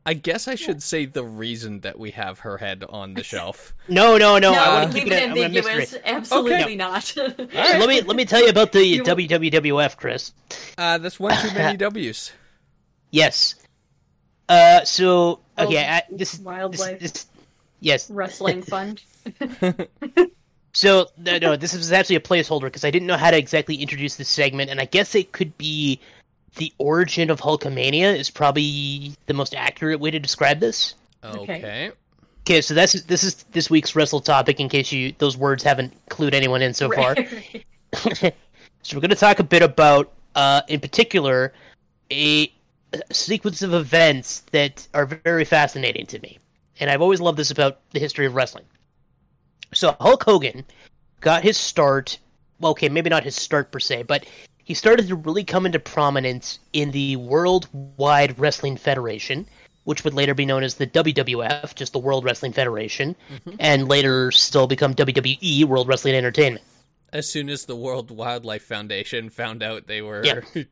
[0.07, 3.75] I guess I should say the reason that we have her head on the shelf.
[3.89, 4.53] No, no, no.
[4.53, 5.67] no, I want to keep it it a, a ambiguous.
[5.77, 6.01] mystery.
[6.05, 7.05] Absolutely not.
[7.15, 10.33] So let me let me tell you about the You- WWF, Chris.
[10.79, 12.33] Uh, that's one too many W's.
[13.11, 13.55] Yes.
[14.49, 17.01] Uh, so Oh, okay, I, this is this, wildlife.
[17.01, 17.27] this.
[17.81, 18.11] Yes.
[18.11, 19.03] Wrestling fund.
[20.75, 23.77] So no, no, this is actually a placeholder because I didn't know how to exactly
[23.77, 25.99] introduce this segment, and I guess it could be
[26.57, 30.95] the origin of Hulkamania is probably the most accurate way to describe this.
[31.25, 31.59] Okay.
[31.59, 31.91] Okay.
[32.41, 34.61] Okay, so that's this is this week's wrestle topic.
[34.61, 37.17] In case you those words haven't clued anyone in so far.
[38.83, 41.53] So we're going to talk a bit about, uh, in particular,
[42.11, 42.51] a,
[42.93, 46.39] a sequence of events that are very fascinating to me,
[46.81, 48.65] and I've always loved this about the history of wrestling.
[49.75, 50.65] So Hulk Hogan
[51.21, 52.19] got his start.
[52.61, 54.25] Well, okay, maybe not his start per se, but
[54.65, 59.47] he started to really come into prominence in the Worldwide Wrestling Federation,
[59.85, 63.57] which would later be known as the WWF, just the World Wrestling Federation, mm-hmm.
[63.59, 66.65] and later still become WWE, World Wrestling Entertainment.
[67.13, 70.41] As soon as the World Wildlife Foundation found out they were Yeah.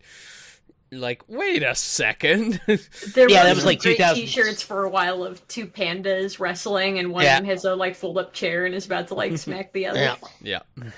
[0.92, 2.60] like, wait a second.
[2.66, 4.14] There Yeah, were that was like great 2000s.
[4.14, 7.36] T-shirts for a while of two pandas wrestling, and one Yeah.
[7.38, 10.00] of them has a like fold-up chair and is about to like smack the other.
[10.00, 10.16] Yeah.
[10.42, 10.60] yeah.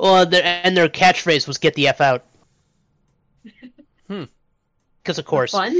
[0.00, 2.24] Well, their, and their catchphrase was "Get the f out."
[4.06, 4.24] Hmm.
[5.02, 5.74] Because of course, Fun.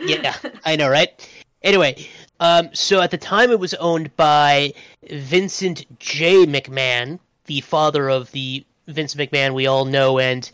[0.00, 1.28] yeah, I know, right?
[1.62, 2.06] Anyway,
[2.40, 4.72] um, so at the time it was owned by
[5.08, 6.46] Vincent J.
[6.46, 10.50] McMahon, the father of the Vince McMahon we all know and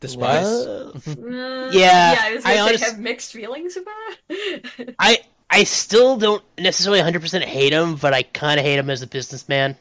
[0.00, 0.46] Despise.
[0.46, 2.16] Uh, Yeah, yeah.
[2.22, 4.94] I was I gonna say honest- have mixed feelings about.
[4.98, 5.18] I
[5.50, 9.06] I still don't necessarily 100% hate him, but I kind of hate him as a
[9.06, 9.76] businessman,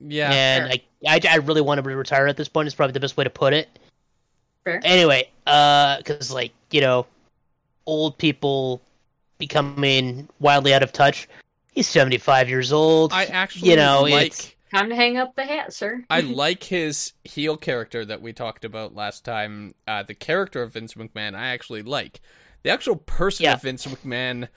[0.00, 0.32] Yeah.
[0.32, 2.68] and I, I I really want him to retire at this point.
[2.68, 3.68] Is probably the best way to put it.
[4.64, 4.80] Fair.
[4.84, 7.06] Anyway, uh, because like you know,
[7.86, 8.80] old people
[9.38, 11.28] becoming wildly out of touch.
[11.72, 13.12] He's 75 years old.
[13.12, 16.04] I actually you know, like it's- Time to hang up the hat, sir.
[16.08, 19.74] I like his heel character that we talked about last time.
[19.86, 22.20] Uh, the character of Vince McMahon, I actually like.
[22.62, 23.54] The actual person Yeah.
[23.54, 24.48] of Vince McMahon,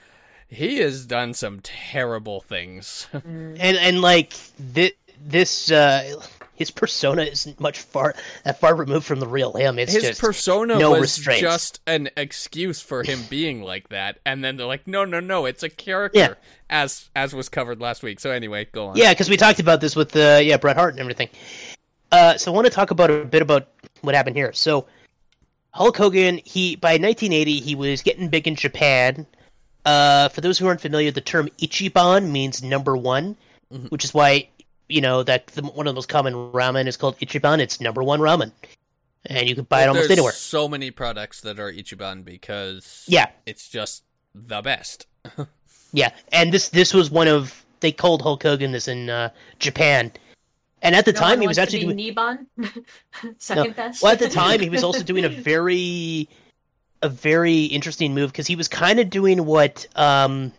[0.47, 3.07] he has done some terrible things.
[3.13, 6.21] and and like this this uh
[6.55, 8.13] his persona isn't much far
[8.45, 9.79] that far removed from the real him.
[9.79, 11.41] It's his just persona no was restraints.
[11.41, 15.45] just an excuse for him being like that, and then they're like, "No, no, no,
[15.45, 16.33] it's a character," Yeah.
[16.69, 18.19] as as was covered last week.
[18.19, 18.97] So anyway, go on.
[18.97, 21.29] Yeah, because we talked about this with uh, yeah Bret Hart and everything.
[22.11, 23.67] Uh, so I want to talk about a bit about
[24.01, 24.53] what happened here.
[24.53, 24.85] So
[25.71, 29.25] Hulk Hogan, he by 1980 he was getting big in Japan.
[29.85, 33.35] Uh, for those who aren't familiar, the term Ichiban means number one,
[33.73, 33.87] Mm-hmm.
[33.87, 34.49] which is why
[34.93, 37.59] you know that the, one of the most common ramen is called Ichiban.
[37.59, 38.51] It's number one ramen,
[39.25, 40.33] and you can buy it almost There's anywhere.
[40.33, 44.03] so many products that are Ichiban because Yeah, it's just
[44.35, 45.07] the best.
[45.95, 49.29] Yeah, and this this was one of they called Hulk Hogan this in uh,
[49.59, 50.11] Japan,
[50.81, 52.47] and at the No time one he was actually to doing be Niban.
[53.37, 54.01] Second best.
[54.01, 56.27] well at the time he was also doing a very
[57.03, 60.51] a very interesting move because he was kind of doing what um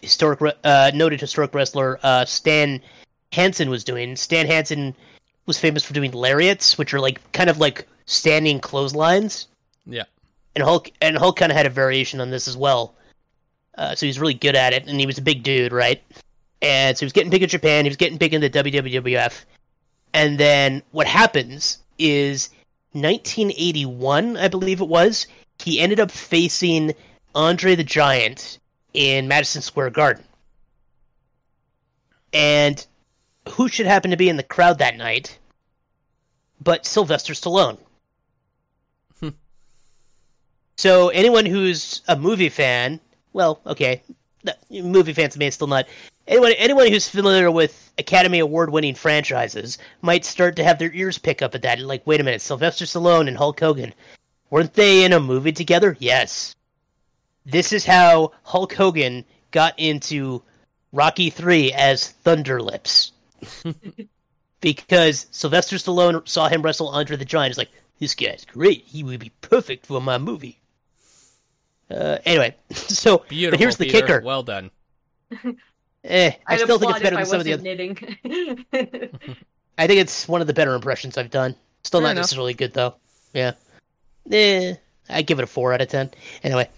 [0.00, 2.80] historic uh, noted historic wrestler uh, Stan
[3.32, 4.16] Hansen was doing.
[4.16, 4.94] Stan Hansen
[5.46, 9.48] was famous for doing lariats, which are like kind of like standing clotheslines,
[9.86, 10.04] Yeah.
[10.54, 12.94] and Hulk and Hulk kind of had a variation on this as well.
[13.76, 16.02] Uh, so was really good at it, and he was a big dude, right?
[16.60, 17.84] And so he was getting big in Japan.
[17.84, 19.44] He was getting big in the WWF.
[20.14, 22.50] And then what happens is
[22.92, 25.26] 1981, I believe it was.
[25.58, 26.92] He ended up facing
[27.34, 28.58] Andre the Giant
[28.92, 30.24] in Madison Square Garden.
[32.32, 32.86] And
[33.48, 35.38] who should happen to be in the crowd that night
[36.60, 37.78] but Sylvester Stallone?
[39.20, 39.30] Hmm.
[40.76, 43.00] So anyone who's a movie fan,
[43.32, 44.02] well, okay,
[44.70, 45.86] movie fans may still not.
[46.28, 51.42] Anyone, anyone who's familiar with Academy Award-winning franchises might start to have their ears pick
[51.42, 51.80] up at that.
[51.80, 53.92] Like, wait a minute, Sylvester Stallone and Hulk Hogan,
[54.50, 55.96] weren't they in a movie together?
[55.98, 56.54] Yes.
[57.44, 60.42] This is how Hulk Hogan got into
[60.92, 63.12] Rocky Three as Thunder Lips,
[64.60, 67.50] because Sylvester Stallone saw him wrestle Andre the Giant.
[67.50, 68.84] He's like, this guy's great.
[68.86, 70.58] He would be perfect for my movie.
[71.90, 73.52] Uh, anyway, so Beautiful.
[73.58, 74.00] but here's the Peter.
[74.00, 74.20] kicker.
[74.22, 74.70] Well done.
[76.04, 77.62] Eh, I still think it's better than some of the other.
[77.62, 77.96] knitting.
[79.78, 81.54] I think it's one of the better impressions I've done.
[81.84, 82.22] Still Fair not enough.
[82.22, 82.94] necessarily good though.
[83.32, 83.52] Yeah.
[84.30, 84.74] Eh.
[85.08, 86.10] I give it a four out of ten.
[86.42, 86.68] Anyway,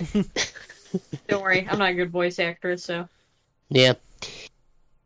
[1.29, 3.09] Don't worry, I'm not a good voice actress, so
[3.68, 3.94] yeah.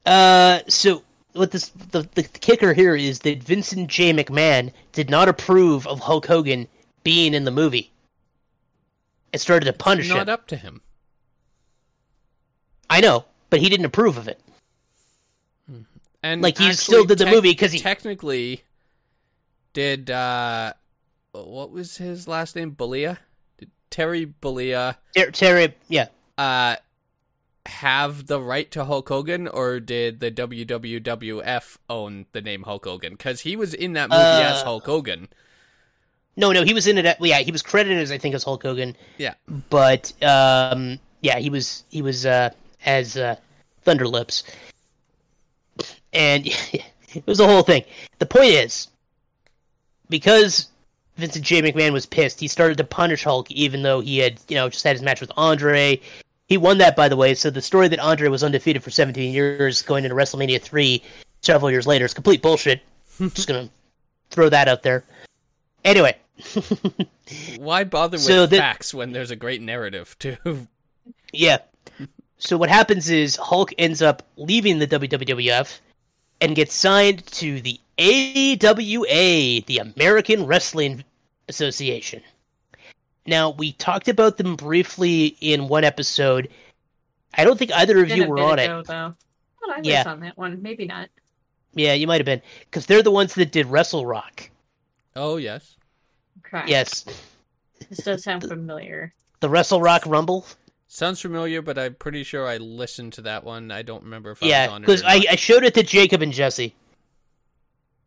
[0.07, 4.13] Uh, so what this the, the kicker here is that Vincent J.
[4.13, 6.67] McMahon did not approve of Hulk Hogan
[7.05, 7.91] being in the movie.
[9.33, 10.29] It started to punish Not him.
[10.31, 10.81] up to him.
[12.91, 14.41] I know, but he didn't approve of it.
[16.23, 18.63] And Like, he still did the movie because he- technically
[19.73, 20.11] did.
[20.11, 20.73] uh
[21.33, 22.73] What was his last name?
[22.75, 23.19] Bollea.
[23.59, 26.77] Did Terry Bollea Ter- Terry, yeah, uh
[27.69, 33.13] have the right to Hulk Hogan, or did the WWF own the name Hulk Hogan?
[33.13, 35.29] Because he was in that movie as Uh, Hulk Hogan.
[36.37, 37.05] no, no, he was in it.
[37.07, 39.35] At, yeah, he was credited as I think as Hulk Hogan, Yeah.
[39.71, 42.51] but um, yeah, he was he was uh,
[42.85, 43.37] as uh,
[43.85, 44.43] Thunderlips,
[46.13, 47.85] and it was the whole thing.
[48.19, 48.89] The point is,
[50.09, 50.69] because
[51.17, 51.63] Vincent J.
[51.63, 54.85] McMahon was pissed, he started to punish Hulk, even though he had you know just
[54.85, 56.01] had his match with Andre.
[56.49, 57.35] He won that, by the way.
[57.35, 61.03] So the story that Andre was undefeated for 17 years, going into WrestleMania three
[61.43, 62.81] several years later, is complete bullshit.
[63.19, 63.69] just gonna
[64.31, 65.05] throw that out there.
[65.85, 66.17] Anyway,
[67.59, 70.37] Why bother with So the- facts when there's a great narrative too?
[71.33, 71.59] Yeah.
[72.39, 75.79] So what happens is Hulk ends up leaving the WWF
[76.41, 81.03] and gets signed to the AWA, the American Wrestling
[81.49, 82.23] Association.
[83.29, 86.49] Now, we talked about them briefly in one episode.
[87.35, 88.87] I don't think either of you were on ago, it.
[88.87, 89.15] though.
[89.61, 90.05] But I was Yeah.
[90.07, 90.63] on that one.
[90.63, 91.11] Maybe not.
[91.75, 92.41] Yeah, you might have been.
[92.61, 94.51] Because they're the ones that did Wrestle Rock.
[95.15, 95.77] Oh yes.
[96.47, 96.65] Okay.
[96.69, 97.05] Yes.
[97.91, 99.13] This does sound familiar.
[99.41, 100.47] The Wrestle Rock Rumble.
[100.89, 103.71] Sounds familiar, but I'm pretty sure I listened to that one.
[103.71, 104.87] I don't remember if I was Yeah, on it.
[104.87, 105.23] because I.
[105.31, 106.75] I showed it to Jacob and Jesse.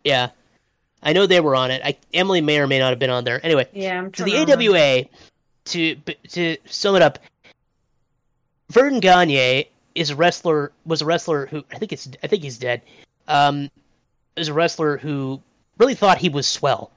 [0.03, 0.29] Yeah.
[1.03, 1.81] I know they were on it.
[1.83, 3.43] I, Emily may or may not have been on there.
[3.43, 4.53] Anyway, Yeah, I'm to trying the.
[4.53, 5.05] AWA,
[5.65, 5.95] to
[6.29, 7.19] to sum it up,
[8.69, 10.71] Verne Gagne is a wrestler.
[10.85, 12.81] Was a wrestler who I think it's I think he's dead.
[13.27, 13.69] Um,
[14.35, 15.41] is a wrestler who
[15.77, 16.91] really thought he was swell,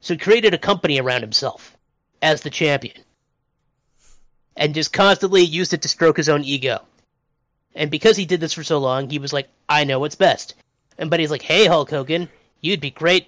[0.00, 1.76] so he created a company around himself
[2.22, 2.96] as the champion,
[4.56, 6.80] and just constantly used it to stroke his own ego.
[7.74, 10.54] And because he did this for so long, he was like, "I know what's best."
[10.96, 12.28] And but he's like, "Hey, Hulk Hogan,
[12.60, 13.26] you'd be great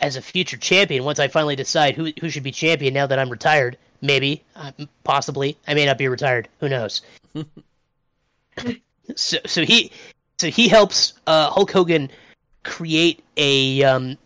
[0.00, 3.18] as a future champion once I finally decide who who should be champion now that
[3.18, 3.76] I'm retired.
[4.00, 4.72] Maybe, uh,
[5.04, 6.48] possibly, I may not be retired.
[6.60, 7.00] Who knows?
[9.16, 9.90] so so he
[10.38, 12.10] so he helps uh, Hulk Hogan
[12.62, 14.16] create a um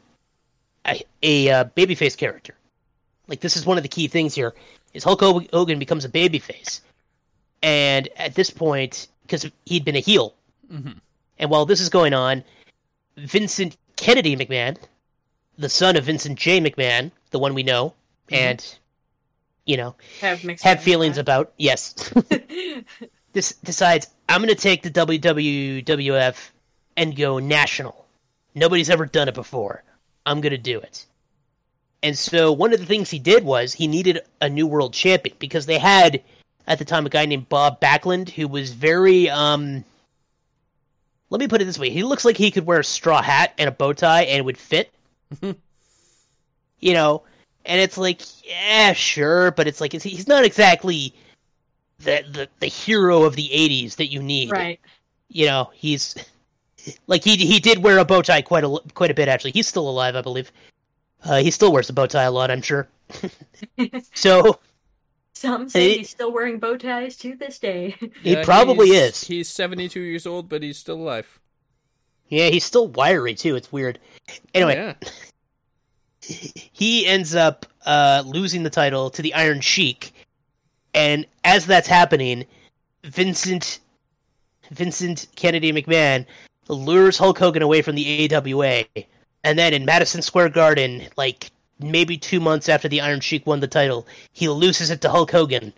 [0.87, 2.55] a, a uh, babyface character.
[3.27, 4.55] Like this is one of the key things here
[4.95, 6.81] is Hulk Hogan becomes a babyface,
[7.63, 10.35] and at this point, because he'd been a heel,
[10.73, 10.97] Mhm.
[11.39, 12.43] and while this is going on,
[13.17, 14.79] Vincent Kennedy McMahon,
[15.59, 16.61] the son of Vincent J.
[16.61, 17.95] McMahon, the one we know,
[18.31, 18.65] and
[19.67, 22.13] you know Have have feelings about, yes,
[23.33, 26.51] this decides I'm going to take the WWF
[26.97, 28.07] and go national.
[28.55, 29.83] Nobody's ever done it before.
[30.27, 31.07] I'm going to do it.
[32.03, 35.37] And so one of the things he did was he needed a new world champion
[35.39, 36.23] because they had
[36.67, 39.85] at the time a guy named Bob Backlund who was very um
[41.31, 43.53] let me put it this way, he looks like he could wear a straw hat
[43.59, 44.91] and a bow tie and it would fit.
[46.81, 47.23] you know,
[47.65, 51.15] and it's like, yeah, sure, but it's like he's not exactly
[52.01, 54.79] the, the the hero of the 80s that you need right.
[55.29, 56.15] you know he's
[57.09, 59.67] like he he did wear a bow tie quite a quite a bit actually he's
[59.67, 60.53] still alive i believe
[61.25, 62.87] uh, he still wears a bow tie a lot i'm sure
[64.15, 64.61] so
[65.33, 67.97] Some say He- he's still wearing bow ties to this day.
[68.23, 71.41] he Yeah, probably he's- is He's 72 years old, but he's still alive.
[72.29, 73.57] Yeah he's still wiry too.
[73.57, 73.99] It's weird.
[74.55, 74.75] Anyway.
[74.77, 74.95] Yeah.
[76.21, 80.13] he ends up uh, losing the title to the Iron Sheik,
[80.95, 82.45] and as that's happening,
[83.05, 83.81] Vincent
[84.71, 86.27] Vincent Kennedy McMahon
[86.69, 88.85] lures Hulk Hogan away from the AWA,
[89.45, 93.61] and then in Madison Square Garden, like maybe two months after the Iron Sheik won
[93.61, 95.73] the title, he loses it to Hulk Hogan,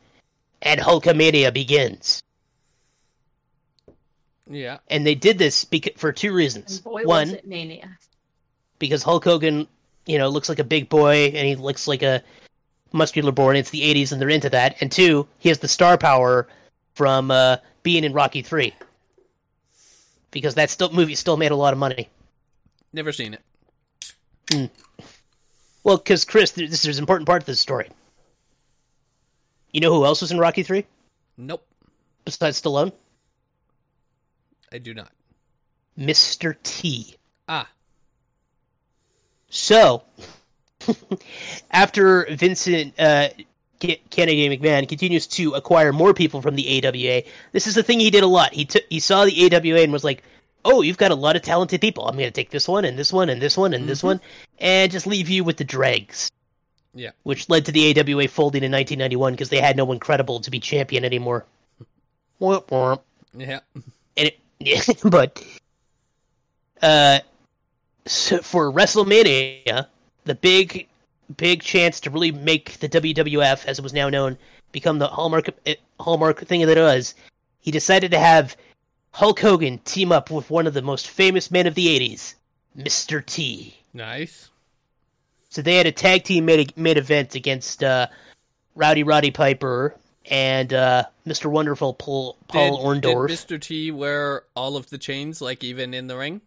[0.62, 2.22] and Hulkamania begins.
[4.50, 4.78] Yeah.
[4.88, 6.76] And they did this beca- for two reasons.
[6.76, 7.88] And boy, One, was it mania.
[8.80, 9.68] because Hulk Hogan,
[10.06, 12.22] you know, looks like a big boy and he looks like a
[12.92, 14.76] muscular boy, and it's the 80s and they're into that.
[14.80, 16.48] And two, he has the star power
[16.94, 18.74] from uh, being in Rocky 3.
[20.32, 22.08] Because that still movie still made a lot of money.
[22.92, 24.70] Never seen it.
[25.84, 27.88] Well, because Chris, this is an important part of this story.
[29.72, 30.84] You know who else was in Rocky 3
[31.36, 31.64] Nope.
[32.24, 32.92] besides Stallone?
[34.72, 35.10] I do not.
[35.98, 36.54] Mr.
[36.62, 37.16] T.
[37.48, 37.68] Ah.
[39.48, 40.04] So,
[41.70, 43.28] after Vincent uh,
[43.80, 47.22] Kennedy McMahon continues to acquire more people from the AWA.
[47.52, 48.52] This is the thing he did a lot.
[48.52, 50.22] He took he saw the AWA and was like,
[50.64, 52.06] "Oh, you've got a lot of talented people.
[52.06, 54.04] I'm going to take this one and this one and this one and this Mhm.
[54.04, 54.20] one,
[54.58, 56.30] and just leave you with the dregs."
[56.94, 57.10] Yeah.
[57.22, 60.50] Which led to the AWA folding in 1991 because they had no one credible to
[60.50, 61.46] be champion anymore.
[62.40, 63.00] Womp womp.
[63.34, 63.60] Yeah.
[64.60, 65.44] And it, yeah, but
[66.82, 67.20] uh,
[68.06, 69.86] so for WrestleMania,
[70.24, 70.88] the big,
[71.36, 74.36] big chance to really make the WWF, as it was now known,
[74.72, 77.14] become the hallmark eh, hallmark thing that it was,
[77.60, 78.56] he decided to have
[79.12, 82.34] Hulk Hogan team up with one of the most famous men of the '80s,
[82.76, 83.24] Mr.
[83.24, 83.76] T.
[83.92, 84.50] Nice.
[85.48, 88.06] So they had a tag team mid mid event against uh,
[88.76, 89.96] Rowdy Roddy Piper
[90.26, 91.50] and uh, Mr.
[91.50, 93.28] Wonderful Paul, Paul did, Orndorff.
[93.28, 93.60] Did Mr.
[93.60, 96.40] T wear all of the chains, like even in the ring?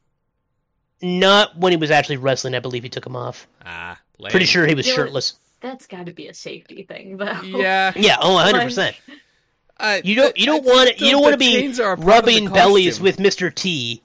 [1.02, 2.56] Not when he was actually wrestling.
[2.56, 3.48] I believe he took them off.
[3.66, 4.32] Ah, lame.
[4.32, 5.34] Pretty sure he was There was- shirtless.
[5.60, 7.40] That's got to be a safety thing, though.
[7.42, 7.94] Yeah.
[7.96, 8.96] Yeah, oh, 100 percent.
[9.78, 11.98] I- You don't you don't want still you don't want to be chains are a
[11.98, 14.02] part of the rubbing bellies with Mister T,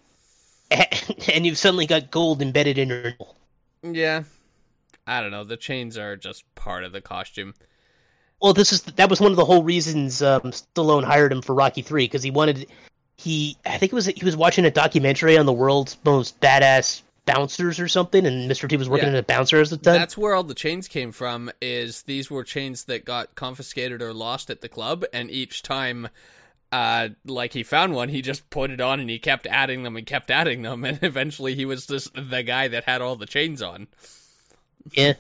[0.71, 0.87] and,
[1.35, 3.13] and you've suddenly got gold embedded in your.
[3.83, 4.23] Yeah.
[5.07, 5.45] I don't know.
[5.45, 7.55] The chains are just part of the costume.
[8.41, 11.55] Well, this is that was one of the whole reasons um, Stallone hired him for
[11.55, 12.67] Rocky Three because he wanted
[13.17, 17.03] he I think it was he was watching a documentary on the world's most badass
[17.27, 19.15] bouncers or something, and Mister T was working Yeah.
[19.15, 19.95] as a bouncer at the time.
[19.95, 21.51] That's where all the chains came from.
[21.61, 26.09] Is these were chains that got confiscated or lost at the club, and each time,
[26.73, 29.97] uh, like he found one, he just put it on, and he kept adding them
[29.97, 33.27] and kept adding them, and eventually he was just the guy that had all the
[33.27, 33.89] chains on.
[34.93, 35.15] Yeah,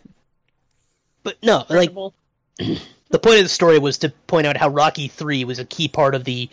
[1.24, 2.14] but no, like Incredible.
[3.11, 5.88] the point of the story was to point out how Rocky Three was a key
[5.88, 6.48] part of the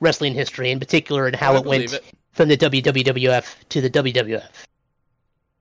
[0.00, 2.04] wrestling history, in particular, and how I it went it.
[2.32, 4.44] from the WWF to the WWF.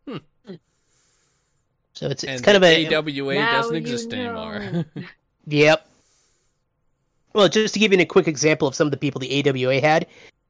[0.07, 0.17] Hmm.
[1.93, 4.17] So it's it's kind of the a AWA Now doesn't exist know.
[4.17, 4.85] anymore.
[5.47, 5.87] Yep.
[7.33, 9.81] Well, just to give you a quick example of some of the people the AWA
[9.81, 10.05] had,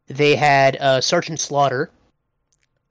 [0.08, 1.90] they had uh, Sergeant Slaughter,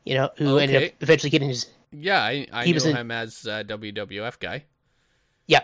[0.05, 1.67] you know, who ended up eventually getting his.
[1.93, 4.65] yeah, I, I He knew was in- him as a WWF guy.
[5.47, 5.61] Yeah,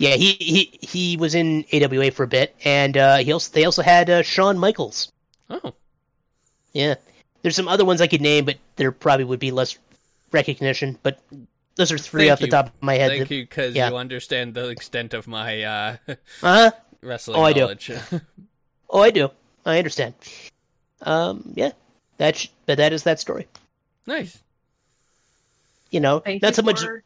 [0.00, 3.64] yeah, he he he was in AWA for a bit, and uh, he also they
[3.66, 5.12] also had uh, Shawn Michaels.
[5.50, 5.74] Oh,
[6.72, 6.94] Yeah,
[7.42, 9.76] there's some other ones I could name, but there probably would be less
[10.32, 10.96] recognition.
[11.02, 11.20] But
[11.76, 13.10] those are three Thank off the top of my head.
[13.10, 13.90] thank that- you, because yeah.
[13.90, 15.96] you understand the extent of my uh,
[16.42, 16.70] Uh-huh.
[17.02, 17.68] wrestling Oh, I do.
[18.92, 19.28] Oh, I do.
[19.66, 20.14] I understand.
[21.02, 21.72] Um, yeah,
[22.16, 23.46] that's but that is that story.
[24.06, 24.38] nice.
[25.90, 26.80] You know, Thank not you so much.
[26.82, 27.02] for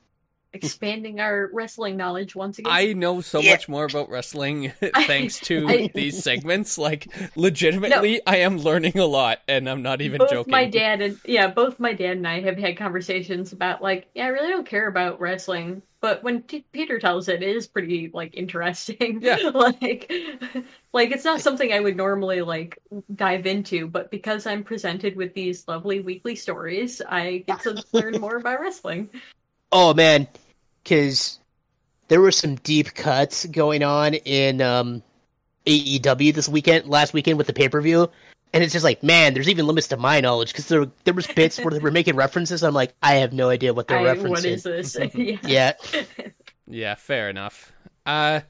[0.55, 2.72] expanding our wrestling knowledge once again.
[2.72, 3.52] I know so Yeah.
[3.52, 4.72] much more about wrestling
[5.07, 6.78] thanks to I- these segments.
[6.78, 10.50] Like, legitimately, I am learning a lot, and I'm not even both joking.
[10.52, 14.24] my dad and yeah, both my dad and I have had conversations about like, yeah,
[14.24, 18.11] I really don't care about wrestling, but when T- Peter tells it, it is pretty
[18.14, 19.20] like interesting.
[19.22, 19.36] Yeah.
[19.55, 20.12] like,
[20.92, 22.78] like it's not something I would normally like
[23.14, 28.20] dive into, but because I'm presented with these lovely weekly stories, I get to learn
[28.20, 29.11] more about wrestling.
[29.72, 30.28] Oh man,
[30.85, 31.41] because
[32.09, 35.03] there were some deep cuts going on in um,
[35.66, 38.09] AEW this weekend, last weekend with the pay per view,
[38.53, 41.26] and it's just like, man, there's even limits to my knowledge because there there was
[41.26, 42.62] bits where they were making references.
[42.62, 44.28] I'm like, I have no idea what they're I, referencing.
[44.28, 44.97] what is this?
[45.14, 45.72] yeah.
[45.93, 46.03] Yeah,
[46.66, 47.72] Yeah, fair enough.
[48.07, 48.41] Uh,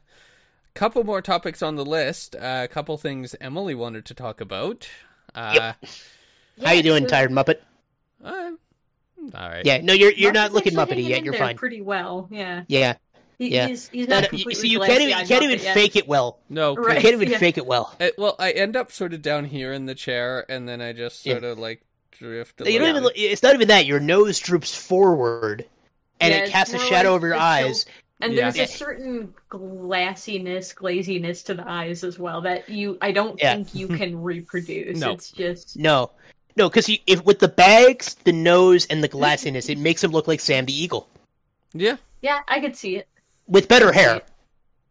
[0.74, 2.35] couple more topics on the list.
[2.35, 4.89] Uh, a couple things Emily wanted to talk about.
[5.35, 5.72] Uh,
[6.64, 7.59] how you doing, so- tired Muppet?
[8.24, 8.51] uh,
[9.34, 9.64] all right.
[9.64, 11.24] Yeah, no, you're you're Muppet's not looking Muppety yet.
[11.24, 11.56] You're fine.
[11.56, 12.64] Pretty well, yeah.
[12.68, 12.94] Yeah,
[13.38, 13.66] He, Yeah.
[13.68, 15.74] He's, he's No, not no, you, completely so you can't even you can't even yet.
[15.74, 16.38] fake it well.
[16.48, 17.00] No, 'cause- You Right.
[17.02, 17.38] can't even Yeah.
[17.38, 17.94] fake it well.
[17.98, 20.92] it- well, I end up sort of down here in the chair, and then I
[20.92, 21.34] just Yeah.
[21.34, 22.60] sort of like drift.
[22.60, 23.02] A You don't even.
[23.02, 23.86] look- It's not even that.
[23.86, 25.64] Your nose droops forward,
[26.20, 27.86] and Yeah, it casts a shadow like over your eyes.
[28.20, 28.42] And Yeah.
[28.50, 28.62] there's Yeah.
[28.62, 33.56] a certain glassiness, glaziness to the eyes as well that you I don't Yeah.
[33.56, 34.98] think you can reproduce.
[34.98, 35.12] No.
[35.12, 36.10] It's just No,
[36.57, 40.28] no, because if with the bags, the nose, and the glassiness, it makes him look
[40.28, 41.09] like Sam the Eagle
[41.72, 41.96] Yeah.
[42.22, 43.09] yeah, I could see it.
[43.46, 44.22] with better hair.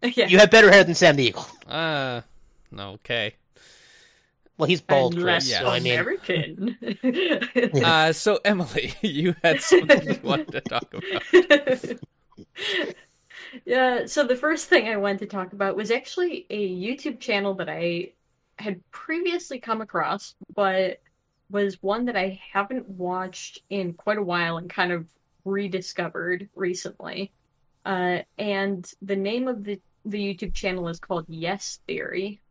[0.04, 0.28] Yeah.
[0.28, 1.46] You have better hair than Sam the Eagle.
[1.66, 2.20] Uh,
[2.78, 3.36] okay.
[4.58, 5.50] Well, he's bald, and Chris.
[5.50, 6.78] less So I mean, American.
[7.84, 12.00] Uh, so Emily, you had something you wanted to talk about.
[13.66, 17.54] yeah, so the first thing I wanted to talk about was actually a YouTube channel
[17.56, 18.12] that I
[18.60, 21.00] had previously come across, but
[21.54, 25.08] was one that I haven't watched in quite a while and kind of
[25.46, 27.32] rediscovered recently.
[27.86, 32.42] Uh, and the name of the, the YouTube channel is called Yes Theory.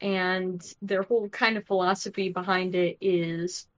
[0.00, 3.68] And their whole kind of philosophy behind it is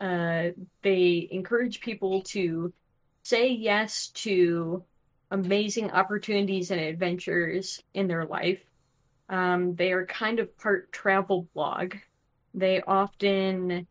[0.00, 0.50] uh,
[0.82, 2.72] they encourage people to
[3.24, 4.84] say yes to
[5.32, 8.64] amazing opportunities and adventures in their life.
[9.28, 11.96] Um, they are kind of part travel blog.
[12.54, 13.88] They often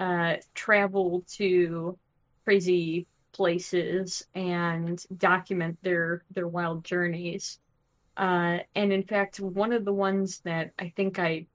[0.00, 1.96] uh, travel to
[2.44, 7.60] crazy places and document their their wild journeys.
[8.16, 11.46] Uh, and in fact, one of the ones that I think I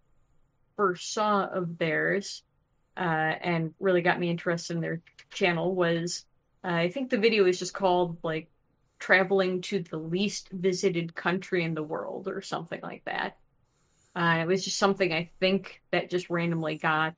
[0.77, 2.43] first saw of theirs
[2.97, 2.99] uh,
[3.41, 5.01] and really got me interested in their
[5.33, 6.25] channel was
[6.63, 8.49] uh, I think the video is just called like
[8.99, 13.37] traveling to the least visited country in the world or something like that.
[14.15, 17.15] Uh, it was just something I think that just randomly got,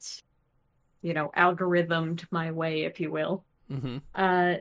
[1.07, 3.45] you know, algorithmed my way, if you will.
[3.71, 3.97] Mm-hmm.
[4.13, 4.55] Uh,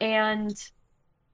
[0.00, 0.70] and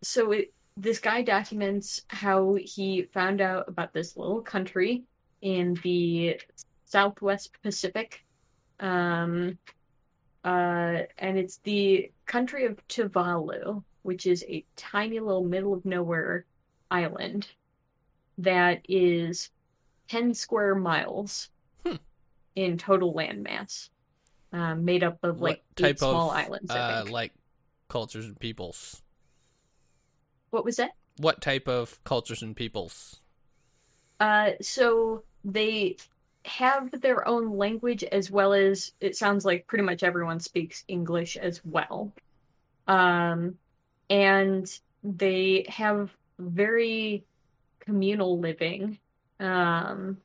[0.02, 5.04] so it, this guy documents how he found out about this little country
[5.40, 6.38] in the
[6.84, 8.22] Southwest Pacific.
[8.80, 9.58] Um,
[10.44, 16.44] uh, and it's the country of Tuvalu, which is a tiny little middle of nowhere
[16.90, 17.48] island
[18.36, 19.50] that is
[20.08, 21.48] 10 square miles
[21.86, 21.96] Hmm.
[22.56, 23.90] in total landmass,
[24.52, 26.70] um, made up of like what eight small of islands.
[26.70, 27.32] I uh, like
[27.88, 29.02] cultures and peoples?
[30.50, 30.90] what was that?
[31.16, 33.20] What type of cultures and peoples?
[34.18, 35.96] Uh, so they
[36.44, 41.36] have their own language as well as it sounds like pretty much everyone speaks English
[41.36, 42.12] as well.
[42.86, 43.56] Um,
[44.08, 44.66] and
[45.04, 47.24] they have very
[47.80, 48.98] communal living.
[49.38, 50.18] Um,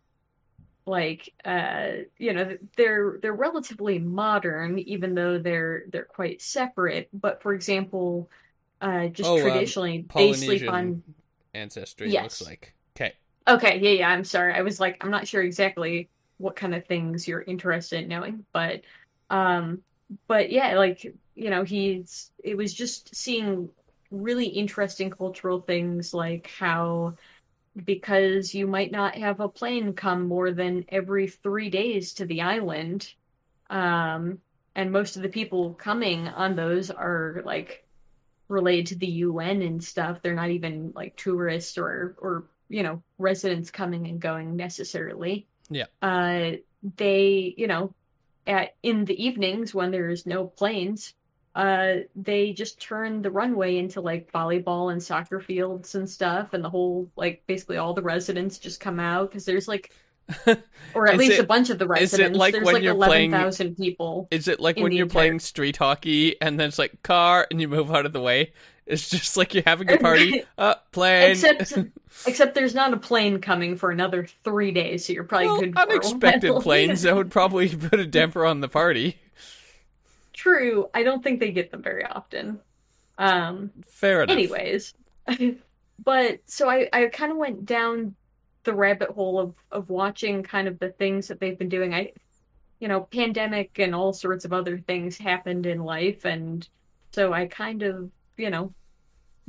[0.86, 7.10] like uh, you know, they're they're relatively modern, even though they're they're quite separate.
[7.14, 8.30] But for example,
[8.82, 11.04] uh, just Oh, um, traditionally they sleep on
[11.54, 12.10] ancestry.
[12.10, 12.24] Yes.
[12.24, 12.76] looks like.
[12.96, 13.14] Okay.
[13.48, 14.54] Okay, yeah, yeah, I'm sorry.
[14.54, 18.46] I was like, I'm not sure exactly what kind of things you're interested in knowing,
[18.54, 18.82] but
[19.30, 19.82] um
[20.28, 21.04] but yeah, like,
[21.36, 23.70] you know, he's it was just seeing
[24.12, 27.16] really interesting cultural things like how
[27.84, 32.42] because you might not have a plane come more than every 3 days to the
[32.42, 33.14] island,
[33.70, 34.40] um
[34.76, 37.86] and most of the people coming on those are like
[38.48, 40.22] related to the UN and stuff.
[40.22, 45.48] They're not even like tourists or or you know residents coming and going necessarily.
[45.70, 45.86] Yeah.
[46.02, 46.52] Uh,
[46.98, 47.94] they you know
[48.46, 51.14] at in the evenings when there's no planes,
[51.56, 56.64] uh, they just turn the runway into like volleyball and soccer fields and stuff, and
[56.64, 59.92] the whole like basically all the residents just come out because there's like.
[60.96, 62.40] Or at least it- a bunch of the is it residents.
[62.40, 64.28] like There's when like you're playing- eleven thousand people.
[64.32, 67.60] Is it like when you're entire- playing street hockey and then it's like car and
[67.60, 68.54] you move out of the way?
[68.86, 70.44] It's just like you're having a party.
[70.58, 71.32] Uh, plane.
[71.32, 71.74] Except,
[72.28, 75.74] except there's not a plane coming for another three days, so you're probably well, good
[75.74, 79.18] for a unexpected planes that would probably put a damper on the party.
[80.46, 82.60] True, I don't think they get them very often.
[83.18, 84.34] Um, Fair enough.
[84.34, 84.94] anyways,
[86.04, 88.14] but so I, I kind of went down
[88.64, 91.96] the rabbit hole of of watching kind of the things that they've been doing.
[91.96, 92.12] I,
[92.80, 96.70] you know, pandemic and all sorts of other things happened in life, and
[97.12, 98.72] so I kind of, you know,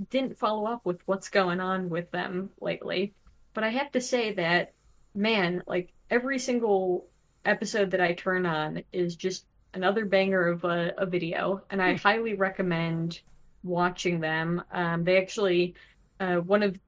[0.09, 3.13] didn't follow up with what's going on with them lately.
[3.53, 4.73] But I have to say that,
[5.15, 7.07] man, like every single
[7.45, 9.45] episode that I turn on is just
[9.77, 13.21] another banger of a, a video, and I highly recommend
[13.63, 14.63] watching them.
[14.73, 15.75] Um, they actually,
[16.19, 16.79] uh, one of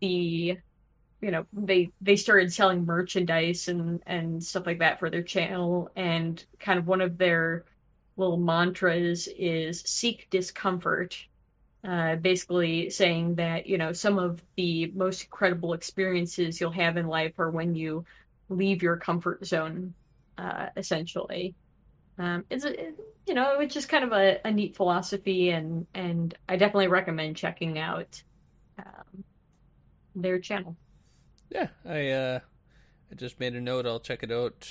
[0.00, 0.56] the,
[1.20, 5.90] you know, they they started selling merchandise and and stuff like that for their channel,
[5.96, 7.64] and kind of one of their
[8.16, 11.18] little mantras is seek discomfort.
[11.84, 17.06] Uh, basically saying that you know some of the most incredible experiences you'll have in
[17.06, 18.04] life are when you
[18.48, 19.94] leave your comfort zone,
[20.38, 21.54] uh, essentially.
[22.18, 25.84] Um, it's a, it- you know it's just kind of a, a neat philosophy, and
[25.94, 28.22] and I definitely recommend checking out
[28.78, 29.24] um,
[30.14, 30.76] their channel.
[31.50, 32.40] Yeah, I uh,
[33.10, 33.84] I just made a note.
[33.84, 34.68] I'll check it out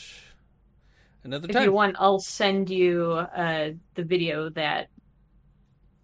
[1.26, 1.58] another time.
[1.58, 4.88] If you want, I'll send you uh, the video that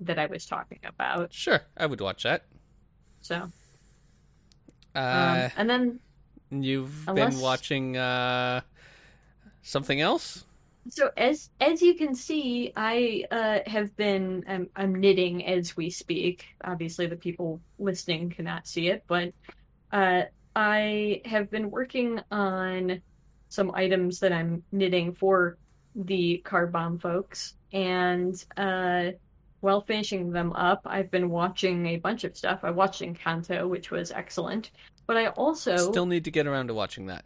[0.01, 1.31] that I was talking about.
[1.33, 2.43] Sure, I would watch that.
[3.21, 3.51] So, um,
[4.95, 5.99] Uh, and then
[6.49, 8.59] you've unless- been watching uh,
[9.61, 10.43] something else?
[10.89, 15.89] So as as you can see, I uh, have been um, I'm knitting as we
[15.89, 16.45] speak.
[16.63, 19.33] Obviously, the people listening cannot see it, but
[19.91, 20.23] uh,
[20.55, 23.01] I have been working on
[23.49, 25.57] some items that I'm knitting for
[25.95, 29.11] the card bomb folks, and uh,
[29.59, 32.61] while finishing them up, I've been watching a bunch of stuff.
[32.63, 34.71] I watched Encanto, which was excellent,
[35.05, 37.23] but I also Still need to get around to watching that.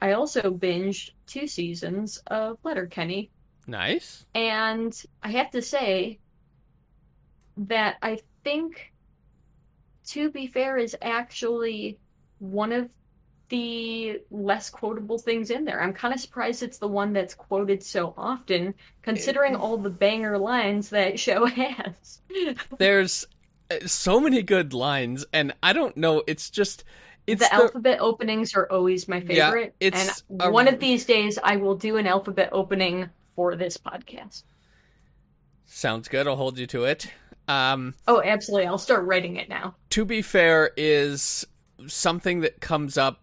[0.00, 3.30] I also binged two seasons of Letterkenny.
[3.66, 4.26] Nice.
[4.34, 6.18] And I have to say
[7.56, 8.92] that I think
[10.08, 11.98] to be fair, is actually
[12.38, 12.90] one of
[13.50, 15.82] the less quotable things in there.
[15.82, 20.38] I'm kind of surprised it's the one that's quoted so often, considering all the banger
[20.38, 22.22] lines that show has.
[22.78, 23.26] There's
[23.70, 26.22] uh, so many good lines, and I don't know.
[26.26, 26.84] It's just
[27.28, 29.74] it's the, alphabet openings are always my favorite.
[29.80, 30.50] Yeah, it's and a...
[30.50, 34.42] one of these days I will do an alphabet opening for this podcast.
[35.66, 36.26] Sounds good.
[36.26, 37.10] I'll hold you to it.
[37.46, 38.66] Um, oh, absolutely.
[38.66, 39.74] I'll start writing it now.
[39.90, 41.46] To be fair, is
[41.86, 43.22] something that comes up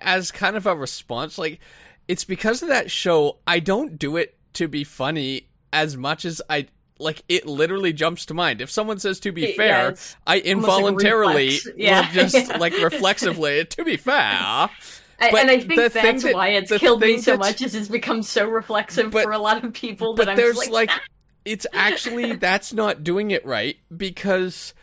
[0.00, 1.38] as kind of a response.
[1.38, 1.60] Like,
[2.08, 6.40] it's because of that show, I don't do it to be funny as much as
[6.48, 6.68] I
[6.98, 8.60] like it literally jumps to mind.
[8.60, 9.94] If someone says to be fair, yeah,
[10.26, 12.00] I involuntarily like yeah.
[12.00, 12.56] will just yeah.
[12.58, 14.68] like reflexively to be fair.
[15.18, 18.46] And I think that's that, why it's killed me so much is it's become so
[18.46, 21.00] reflexive but, for a lot of people that I'm there's like, like ah.
[21.44, 24.74] it's actually that's not doing it right because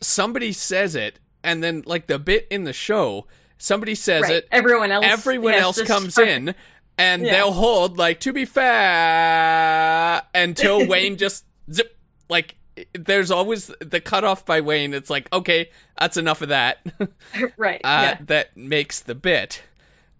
[0.00, 3.26] somebody says it and then like the bit in the show
[3.58, 4.32] somebody says right.
[4.34, 6.28] it everyone else everyone else comes start.
[6.28, 6.54] in
[6.98, 7.32] and yeah.
[7.32, 11.96] they'll hold like to be fair until Wayne just zip
[12.28, 12.56] like
[12.92, 14.94] there's always the cutoff by Wayne.
[14.94, 16.84] It's like okay, that's enough of that.
[17.56, 17.80] right.
[17.84, 18.18] Uh, yeah.
[18.20, 19.62] That makes the bit.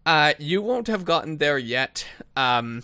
[0.07, 2.07] Uh, you won't have gotten there yet.
[2.37, 2.83] Um,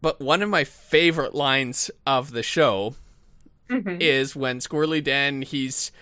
[0.00, 2.96] but one of my favorite lines of the show
[3.70, 3.96] mm-hmm.
[4.00, 5.92] is when Squirrely Dan he's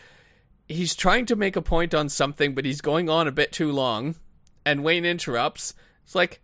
[0.69, 3.71] he's trying to make a point on something, but he's going on a bit too
[3.71, 4.17] long,
[4.65, 5.75] and Wayne interrupts.
[6.05, 6.41] It's like,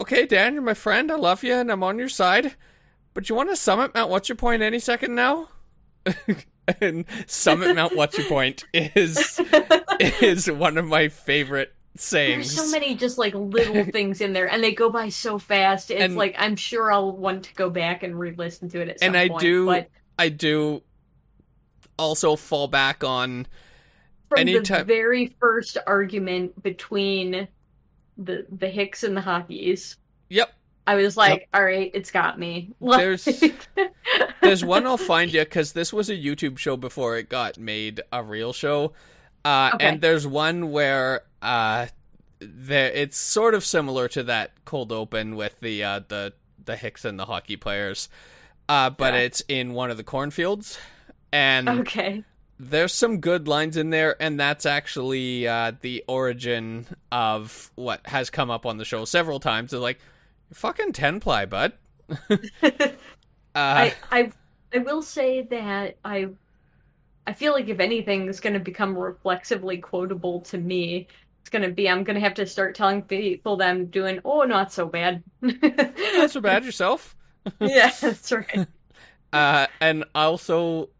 [0.00, 1.10] okay, Dan, you're my friend.
[1.10, 2.54] I love you, and I'm on your side.
[3.14, 5.48] But you want to summit Mount What's Your Point any second now?
[6.80, 9.40] and Summit Mount What's Your Point is
[10.00, 12.54] is one of my favorite sayings.
[12.54, 15.90] There's so many just like little things in there, and they go by so fast.
[15.90, 19.00] It's and, like I'm sure I'll want to go back and re-listen to it at
[19.00, 19.16] some point.
[19.16, 19.90] and I point, do, but...
[20.18, 20.82] I do
[21.98, 23.46] also fall back on
[24.28, 24.80] from anytime...
[24.80, 27.48] the very first argument between
[28.16, 29.96] the the Hicks and the Hockeys.
[30.28, 30.52] Yep.
[30.86, 31.48] I was like, yep.
[31.54, 32.74] all right, it's got me.
[32.80, 33.24] There's
[34.42, 38.02] there's one I'll find you because this was a YouTube show before it got made
[38.12, 38.92] a real show.
[39.44, 39.86] Uh, okay.
[39.86, 41.86] And there's one where uh,
[42.40, 46.34] there it's sort of similar to that cold open with the uh, the
[46.64, 48.08] the Hicks and the hockey players,
[48.68, 49.20] uh, but yeah.
[49.20, 50.78] it's in one of the cornfields
[51.32, 52.22] and okay
[52.58, 58.30] there's some good lines in there and that's actually uh, the origin of what has
[58.30, 59.72] come up on the show several times.
[59.72, 60.00] They're like
[60.52, 61.72] fucking 10 ply bud.
[63.56, 64.32] Uh, I, I
[64.74, 66.26] i will say that i
[67.24, 71.06] i feel like if anything is going to become reflexively quotable to me.
[71.40, 74.18] It's going to be i'm going to have to start telling people that i'm doing
[74.24, 75.22] oh not so bad.
[75.40, 77.14] Not so bad yourself.
[77.60, 78.66] Yeah that's right.
[79.32, 80.90] Uh, and also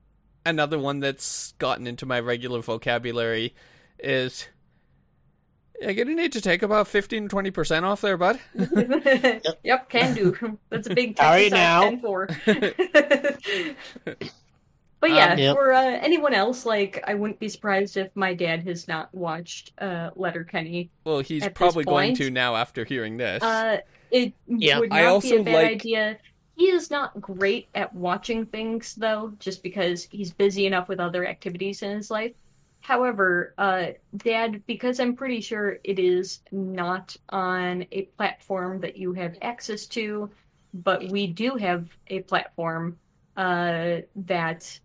[0.47, 3.55] another one that's gotten into my regular vocabulary
[3.99, 4.49] is
[5.80, 8.38] you're gonna need to take about 15 20% off there, bud.
[8.55, 9.42] yep.
[9.64, 10.59] yep, can do.
[10.70, 11.97] That's a big All right now.
[11.99, 12.28] for.
[15.05, 15.55] But yeah, um, yep.
[15.55, 19.72] for uh, anyone else, like I wouldn't be surprised if my dad has not watched
[19.76, 20.88] uh, Letterkenny.
[21.05, 23.42] Well, he's probably going to now after hearing this.
[23.42, 23.80] Uh,
[24.11, 24.78] it yeah.
[24.78, 25.72] would not I also be a bad like...
[25.72, 26.18] idea
[26.57, 31.27] he is not great at watching things, though, just because he's busy enough with other
[31.27, 32.33] activities in his life.
[32.81, 33.87] However, uh,
[34.17, 39.87] Dad, because I'm pretty sure it is not on a platform that you have access
[39.87, 40.31] to,
[40.75, 42.99] but we do have a platform
[43.37, 44.79] uh, that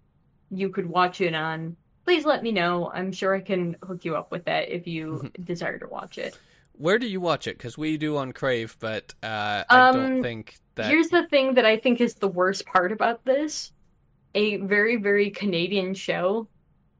[0.49, 1.75] you could watch it on.
[2.05, 2.89] Please let me know.
[2.93, 6.37] I'm sure I can hook you up with that if you desire to watch it.
[6.79, 7.57] Where do you watch it?
[7.57, 10.85] Because we do on Crave, but uh, I um, don't think that.
[10.85, 13.73] Here's the thing that I think is the worst part about this:
[14.33, 16.47] a very, very Canadian show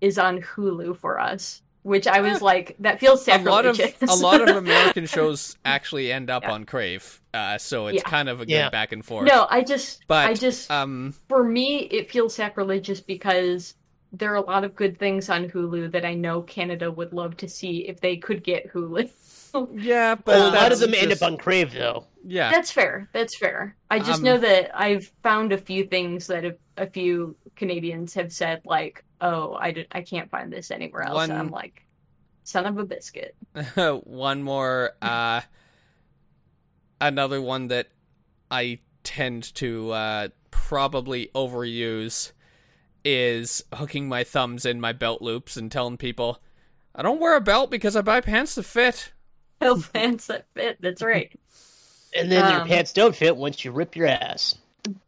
[0.02, 3.80] is on Hulu for us, which I was like, that feels sacrilegious.
[4.02, 6.52] A lot of a lot of American shows actually end up yeah.
[6.52, 8.10] on Crave, uh, so it's yeah.
[8.10, 8.70] kind of a good yeah.
[8.70, 9.28] back and forth.
[9.28, 13.76] No, I just, but I just, um, for me, it feels sacrilegious because
[14.12, 17.38] there are a lot of good things on Hulu that I know Canada would love
[17.38, 19.10] to see if they could get Hulu.
[19.74, 21.04] yeah, but a lot of them just...
[21.04, 22.06] end up on Crave though.
[22.26, 23.10] Yeah, that's fair.
[23.14, 23.76] That's fair.
[23.90, 28.14] I just um, know that I've found a few things that have, a few Canadians
[28.14, 31.32] have said like, "Oh, I did, I can't find this anywhere else." One...
[31.32, 31.86] And I'm like,
[32.44, 33.36] "Son of a biscuit."
[34.04, 35.42] one more, uh,
[37.00, 37.88] another one that
[38.52, 42.32] I tend to uh, probably overuse
[43.06, 46.42] is hooking my thumbs in my belt loops and telling people.
[46.94, 49.14] I don't wear a belt because I buy pants that fit.
[49.62, 50.78] No pants that fit.
[50.80, 51.38] That's right.
[52.16, 54.58] And then um, your pants don't fit once you rip your ass.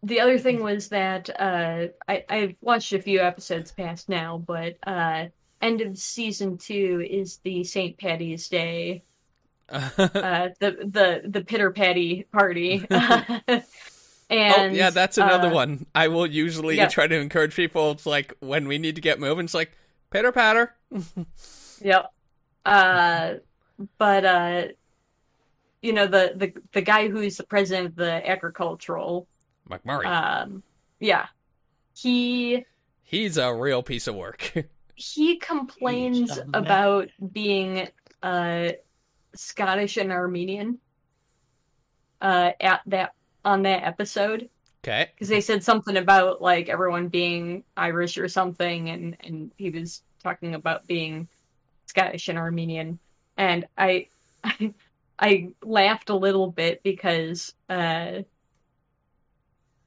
[0.03, 4.77] the other thing was that uh, I, I've watched a few episodes past now, but
[4.85, 5.27] uh,
[5.61, 7.97] end of season two is the St.
[7.97, 9.03] Patty's Day,
[9.69, 12.85] uh, the the the pitter patty party.
[12.89, 13.63] and
[14.29, 15.85] oh yeah, that's another uh, one.
[15.95, 16.87] I will usually yeah.
[16.87, 17.91] try to encourage people.
[17.91, 19.45] It's like when we need to get moving.
[19.45, 19.71] It's like
[20.09, 20.75] pitter patter.
[21.81, 22.11] Yep.
[22.65, 23.33] Uh,
[23.97, 24.63] but uh,
[25.81, 29.27] you know the the the guy who's the president of the agricultural,
[29.69, 30.05] McMurray.
[30.05, 30.63] um,
[30.99, 31.27] yeah,
[31.95, 32.65] he
[33.11, 34.53] He's a real piece of work.
[34.95, 37.89] he complains about being
[38.23, 38.69] uh
[39.35, 40.79] Scottish and Armenian
[42.21, 43.13] uh at that
[43.43, 44.49] on that episode
[44.83, 45.09] okay.
[45.13, 50.03] because they said something about like everyone being Irish or something and and he was
[50.23, 51.27] talking about being
[51.87, 52.97] Scottish and Armenian
[53.37, 54.07] and I
[54.43, 54.73] I,
[55.19, 58.21] I laughed a little bit because uh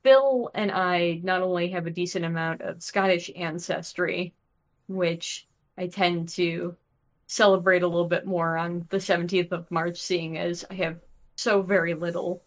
[0.03, 4.35] Phil and I not only have a decent amount of Scottish ancestry,
[4.87, 5.47] which
[5.79, 6.77] I tend to
[7.27, 10.99] celebrate a little bit more on the 17th of March, seeing as I have
[11.37, 12.43] so very little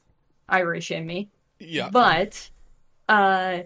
[0.48, 1.30] Irish in me.
[1.60, 1.90] Yeah.
[1.90, 2.50] But
[3.10, 3.62] uh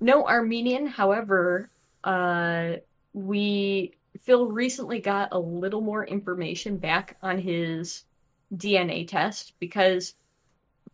[0.00, 1.70] no Armenian, however,
[2.04, 2.74] uh
[3.12, 8.04] we Phil recently got a little more information back on his
[8.54, 10.14] DNA test because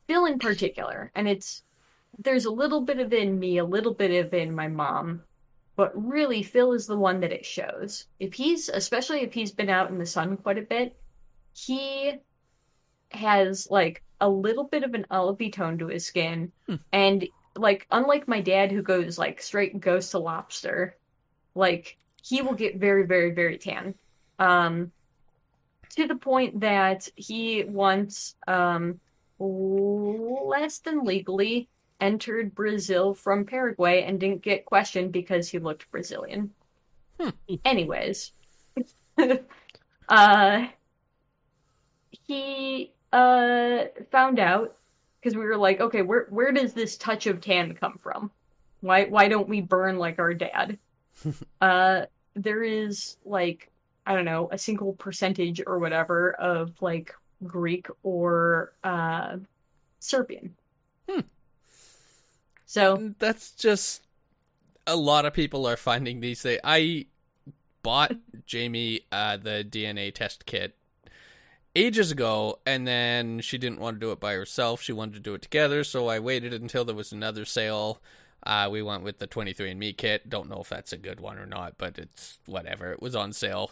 [0.07, 1.63] Phil in particular, and it's
[2.19, 5.23] there's a little bit of in me, a little bit of in my mom,
[5.77, 8.07] but really Phil is the one that it shows.
[8.19, 10.97] If he's especially if he's been out in the sun quite a bit,
[11.53, 12.15] he
[13.13, 16.77] has like a little bit of an olivey tone to his skin Hmm.
[16.93, 20.97] and like unlike my dad who goes like straight ghost to lobster
[21.55, 23.95] like he will get very very very tan
[24.39, 24.91] um
[25.91, 29.01] to the point that he once um
[29.39, 31.69] less than legally
[32.01, 36.51] entered Brazil from Paraguay and didn't get questioned because he looked Brazilian.
[37.19, 37.31] Hmm.
[37.65, 38.33] Anyways,
[40.09, 40.67] uh,
[42.11, 44.77] he uh found out
[45.21, 48.31] because we were like, okay, where where does this touch of tan come from?
[48.81, 50.79] Why why don't we burn like our dad?
[51.61, 53.71] uh, there is like
[54.07, 57.15] I don't know a single percentage or whatever of like
[57.45, 59.37] Greek or uh
[59.99, 60.55] Serbian.
[61.09, 61.21] Hmm.
[62.67, 64.03] So That's just
[64.87, 66.61] a lot of people are finding these things.
[66.65, 67.07] I
[67.83, 68.13] bought
[68.47, 70.77] Jamie uh, the DNA test kit
[71.77, 74.83] ages ago, and then she didn't want to do it by herself.
[74.83, 78.01] She wanted to do it together, so I waited until there was another sale.
[78.45, 80.29] Uh, we went with the 23andMe kit.
[80.29, 82.93] Don't know if that's a good one or not, but it's whatever.
[82.93, 83.71] It was on sale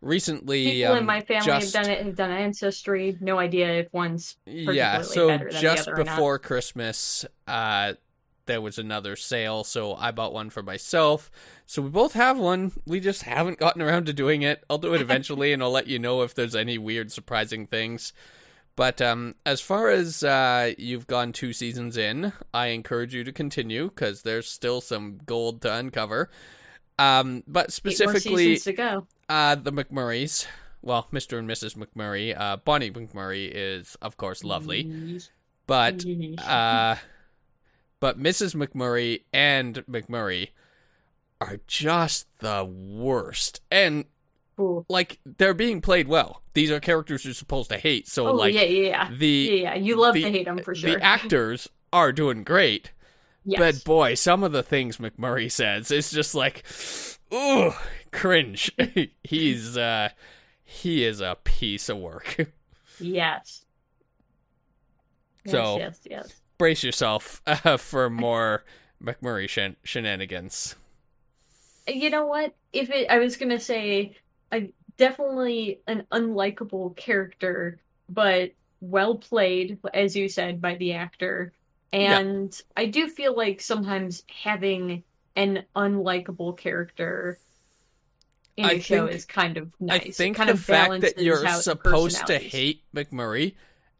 [0.00, 0.64] recently.
[0.64, 3.16] people um, in my family just- have done it, have done ancestry.
[3.20, 7.92] No idea if one's yeah so better than the just before christmas uh
[8.46, 11.30] there was another sale so i bought one for myself
[11.66, 14.94] so we both have one we just haven't gotten around to doing it i'll do
[14.94, 18.12] it eventually and i'll let you know if there's any weird surprising things
[18.76, 23.32] but um as far as uh you've gone two seasons in i encourage you to
[23.32, 26.30] continue because there's still some gold to uncover
[26.98, 29.06] um but specifically to go.
[29.28, 30.46] uh, the McMurrays.
[30.82, 31.38] Well, Mr.
[31.38, 31.76] and Mrs.
[31.76, 32.34] McMurray.
[32.38, 35.20] Uh, Bonnie McMurray is, of course, lovely,
[35.66, 36.04] but
[36.38, 36.96] uh,
[38.00, 38.54] but Mrs.
[38.54, 40.50] McMurray and McMurray
[41.40, 44.04] are just the worst, and
[44.60, 44.84] Ooh.
[44.88, 46.42] like they're being played well.
[46.54, 49.10] These are characters you're supposed to hate, so Oh like yeah, yeah, yeah.
[49.16, 49.74] the yeah, yeah.
[49.76, 50.90] You love the- to hate them for sure.
[50.98, 52.92] the actors are doing great.
[53.44, 53.58] yes.
[53.58, 56.64] But boy, some of the things McMurray says, is just like,
[57.32, 57.72] ooh,
[58.12, 58.70] cringe.
[59.24, 60.10] He's uh
[60.62, 62.36] he is a piece of work.
[63.00, 63.64] yes.
[65.44, 66.40] Yes, So- yes, yes.
[66.58, 68.64] Brace yourself uh, for more
[69.02, 70.74] McMurray shen- shenanigans.
[71.88, 72.54] You know what?
[72.74, 74.14] If it, I was gonna say,
[74.52, 81.52] I definitely an unlikable character, but well played, as you said, by the actor.
[81.92, 82.18] Yeah.
[82.18, 85.04] And I do feel like sometimes having
[85.36, 87.38] an unlikable character
[88.56, 90.02] in I a show is kind of nice.
[90.02, 93.54] I think kind the of fact that you're supposed to hate McMurray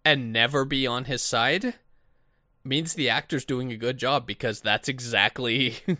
[0.04, 1.74] and never be on his side
[2.64, 5.76] means the actor's doing a good job because that's exactly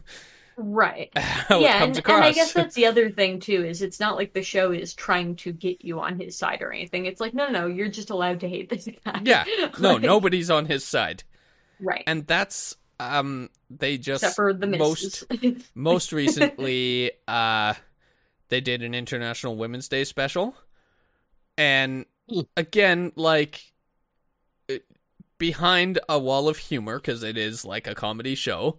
[0.63, 1.11] Right.
[1.17, 4.43] yeah, and, and I guess that's the other thing too, is it's not like the
[4.43, 7.07] show is trying to get you on his side or anything.
[7.07, 9.21] It's like, no, no, no, you're just allowed to hate this guy.
[9.25, 9.45] Yeah.
[9.81, 11.25] no, Like, nobody's on his side.
[11.81, 12.05] Right.
[12.07, 15.25] And that's um they just Except for the most
[15.75, 17.73] most recently uh
[18.49, 20.55] they did an international women's day special
[21.57, 22.41] and Hmm.
[22.57, 23.73] again like
[25.39, 28.79] behind a wall of humor because it is like a comedy show.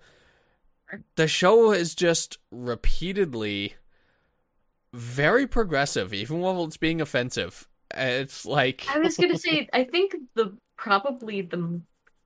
[1.15, 3.75] The show is just repeatedly
[4.93, 7.67] very progressive, even while it's being offensive.
[7.95, 11.81] It's like I was gonna say, I think the probably the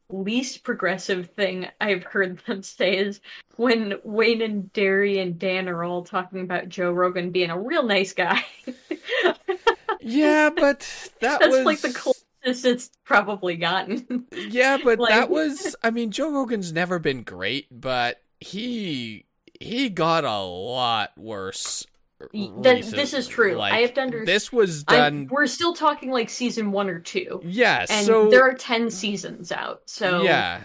[0.10, 3.20] least progressive thing I've heard them say is
[3.56, 7.84] when Wayne and Daryl and Dan are all talking about Joe Rogan being a real
[7.84, 8.46] nice guy.
[10.00, 10.80] yeah, but
[11.22, 12.26] that That's was like the closest
[12.66, 14.26] it's probably gotten.
[14.32, 19.26] Yeah, but Like- that was I mean Joe Rogan's never been great, but he
[19.60, 21.86] he got a lot worse.
[22.34, 23.56] This is true.
[23.56, 24.28] Like, I have to understand.
[24.28, 28.30] This was I'm- done we're still talking like season one or two, Yeah, and so
[28.30, 29.82] there are ten seasons out.
[29.86, 30.64] So Yeah.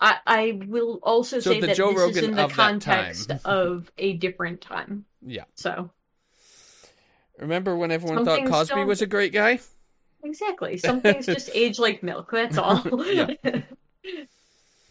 [0.00, 4.12] I, I will also So say that Joe this is in the context of a
[4.14, 5.04] different time.
[5.26, 5.44] Yeah.
[5.54, 5.90] So
[7.38, 9.58] Remember when everyone Some thought Cosby don't- was a great guy?
[10.24, 12.30] exactly, some things just age like milk.
[12.32, 12.82] That's all.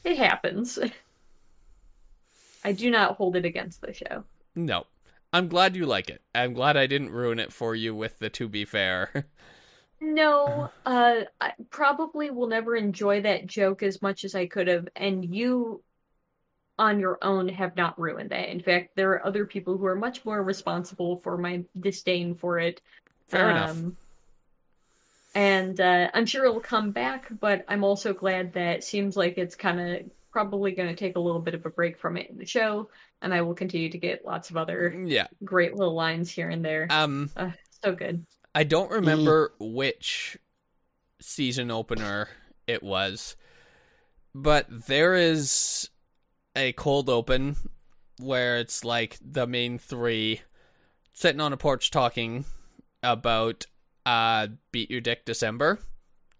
[0.03, 0.78] It happens.
[2.68, 4.26] I do not hold it against the show.
[4.55, 4.88] No.
[5.32, 6.22] I'm glad you like it.
[6.36, 9.28] I'm glad I didn't ruin it for you with the to be fair.
[9.99, 14.88] No, uh, I probably will never enjoy that joke as much as I could have,
[14.95, 15.84] and you
[16.80, 18.49] on your own have not ruined that.
[18.49, 22.59] In fact, there are other people who are much more responsible for my disdain for
[22.59, 22.82] it.
[23.28, 23.86] Fair enough.
[23.86, 23.97] Um,
[25.36, 29.38] And uh, I'm sure it'll come back, but I'm also glad that it seems like
[29.38, 32.30] it's kind of probably going to take a little bit of a break from it
[32.30, 32.88] in the show,
[33.24, 35.26] and I will continue to get lots of other Yeah.
[35.44, 36.86] great little lines here and there.
[36.92, 37.50] Um Uh,
[37.84, 38.24] so good.
[38.54, 40.38] I don't remember which
[41.20, 42.30] season opener
[42.68, 43.36] it was,
[44.36, 45.90] but there is
[46.56, 47.56] a cold open
[48.20, 50.42] where it's like the main three
[51.14, 52.46] sitting on a porch talking
[53.02, 53.66] about
[54.06, 55.80] uh beat your dick December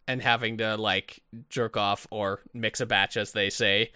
[0.08, 3.92] and having to like jerk off or mix a batch as they say.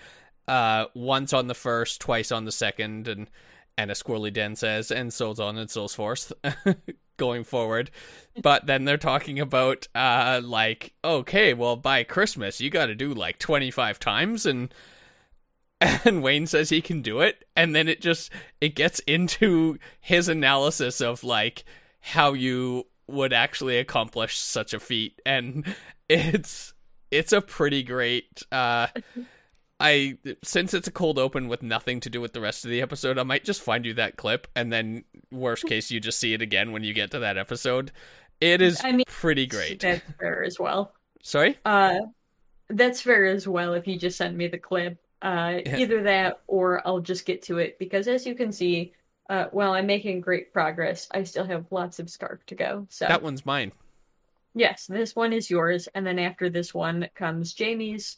[0.48, 3.30] Uh once on the first, twice on the second and
[3.78, 6.32] and a squirrely Dan says and so on and so forth
[7.18, 7.92] going forward
[8.42, 13.14] but then they're talking about uh like okay well by christmas you got to do
[13.14, 14.74] like 25 times and
[15.82, 20.28] and wayne says he can do it and then it just it gets into his
[20.28, 21.64] analysis of like
[22.00, 25.76] how you would actually accomplish such a feat and
[26.12, 26.74] it's
[27.10, 28.88] it's a pretty great uh
[29.80, 32.82] I since it's a cold open with nothing to do with the rest of the
[32.82, 36.34] episode, I might just find you that clip and then worst case you just see
[36.34, 37.92] it again when you get to that episode.
[38.40, 39.80] It is I mean, pretty great.
[39.82, 40.94] That's fair as well.
[41.24, 41.58] Sorry?
[41.66, 42.00] Uh,
[42.70, 44.98] that's fair as well if you just send me the clip.
[45.22, 45.78] Uh, Yeah.
[45.78, 48.94] either that or I'll just get to it because as you can see,
[49.30, 52.86] uh, while I'm making great progress, I still have lots of Scarf to go.
[52.90, 53.72] So That one's mine.
[54.54, 58.18] Yes, this one is yours, and then after this one comes Jamie's.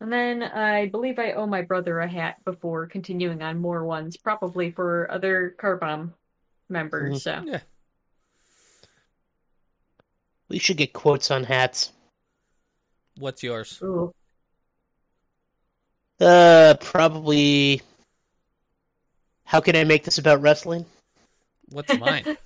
[0.00, 4.16] And then I believe I owe my brother a hat before continuing on more ones,
[4.16, 6.12] probably for other Carbomb
[6.68, 7.24] members.
[7.24, 7.60] So Yeah.
[10.48, 11.92] We should get quotes on hats.
[13.18, 13.80] What's yours?
[13.82, 14.14] Ooh.
[16.20, 17.82] Uh, probably.
[19.44, 20.86] How can I make this about wrestling?
[21.70, 22.24] What's mine?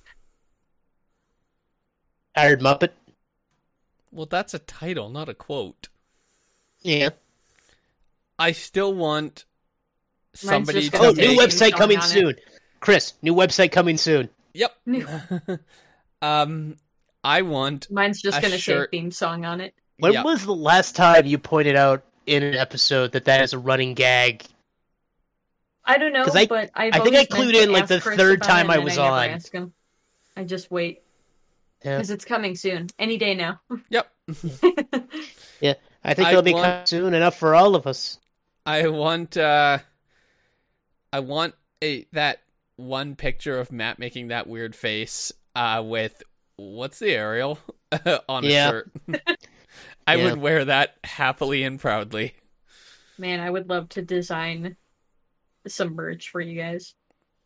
[2.35, 2.89] Hired Muppet.
[4.13, 5.89] Well, that's a title, not a quote.
[6.81, 7.09] Yeah.
[8.39, 9.45] I still want
[10.33, 12.07] somebody just to gonna Oh, say new website coming on it.
[12.07, 12.35] soon.
[12.79, 14.29] Chris, new website coming soon.
[14.53, 14.75] Yep.
[16.21, 16.75] um
[17.23, 18.89] I want Mine's just gonna shirt.
[18.91, 19.73] say theme song on it.
[19.99, 20.23] When Yeah.
[20.23, 23.93] was the last time you pointed out in an episode that that is a running
[23.93, 24.43] gag?
[25.85, 28.17] I don't know, 'Cause I- but I've I think I clued in, like, the Chris
[28.17, 29.71] third time I was never on.
[30.35, 31.02] I just wait
[31.83, 31.97] Yeah.
[31.97, 33.59] because it's coming soon, any day now.
[33.89, 34.11] Yep.
[35.61, 38.19] Yeah, I think I it'll be want- coming soon enough for all of us.
[38.65, 39.77] I want uh
[41.13, 42.41] I want a that
[42.75, 46.21] one picture of Matt making that weird face uh with
[46.57, 47.59] what's the aerial
[48.27, 48.91] on a shirt.
[50.07, 50.23] I Yeah.
[50.25, 52.35] would wear that happily and proudly.
[53.17, 54.75] Man, I would love to design
[55.67, 56.93] some merch for you guys.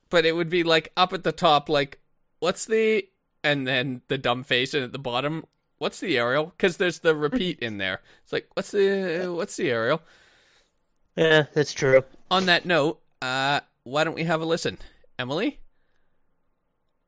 [0.10, 2.00] But it would be like up at the top like
[2.40, 3.08] what's the
[3.52, 5.46] and then the dumb face and at the bottom
[5.78, 6.54] what's the aerial?
[6.58, 8.02] Cuz there's the repeat in there.
[8.24, 10.02] It's like what's the what's the aerial?
[11.16, 12.04] Yeah, that's true.
[12.30, 14.78] On that note, uh why don't we have a listen?
[15.18, 15.60] Emily?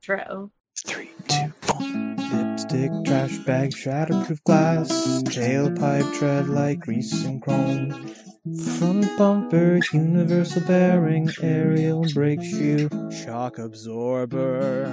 [0.02, 0.50] Tro.
[0.86, 2.16] Three, two, one.
[2.32, 4.90] Lipstick, trash bag, shatterproof glass,
[5.24, 8.14] tailpipe tread like grease and chrome.
[8.78, 14.86] Front bumper, universal bearing, aerial brake shoe, shock absorber.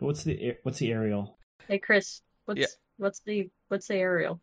[0.00, 0.06] Hardball.
[0.06, 1.38] What's the what's the aerial?
[1.68, 2.66] Hey Chris, what's Yeah.
[2.98, 4.34] What's the what's the aerial?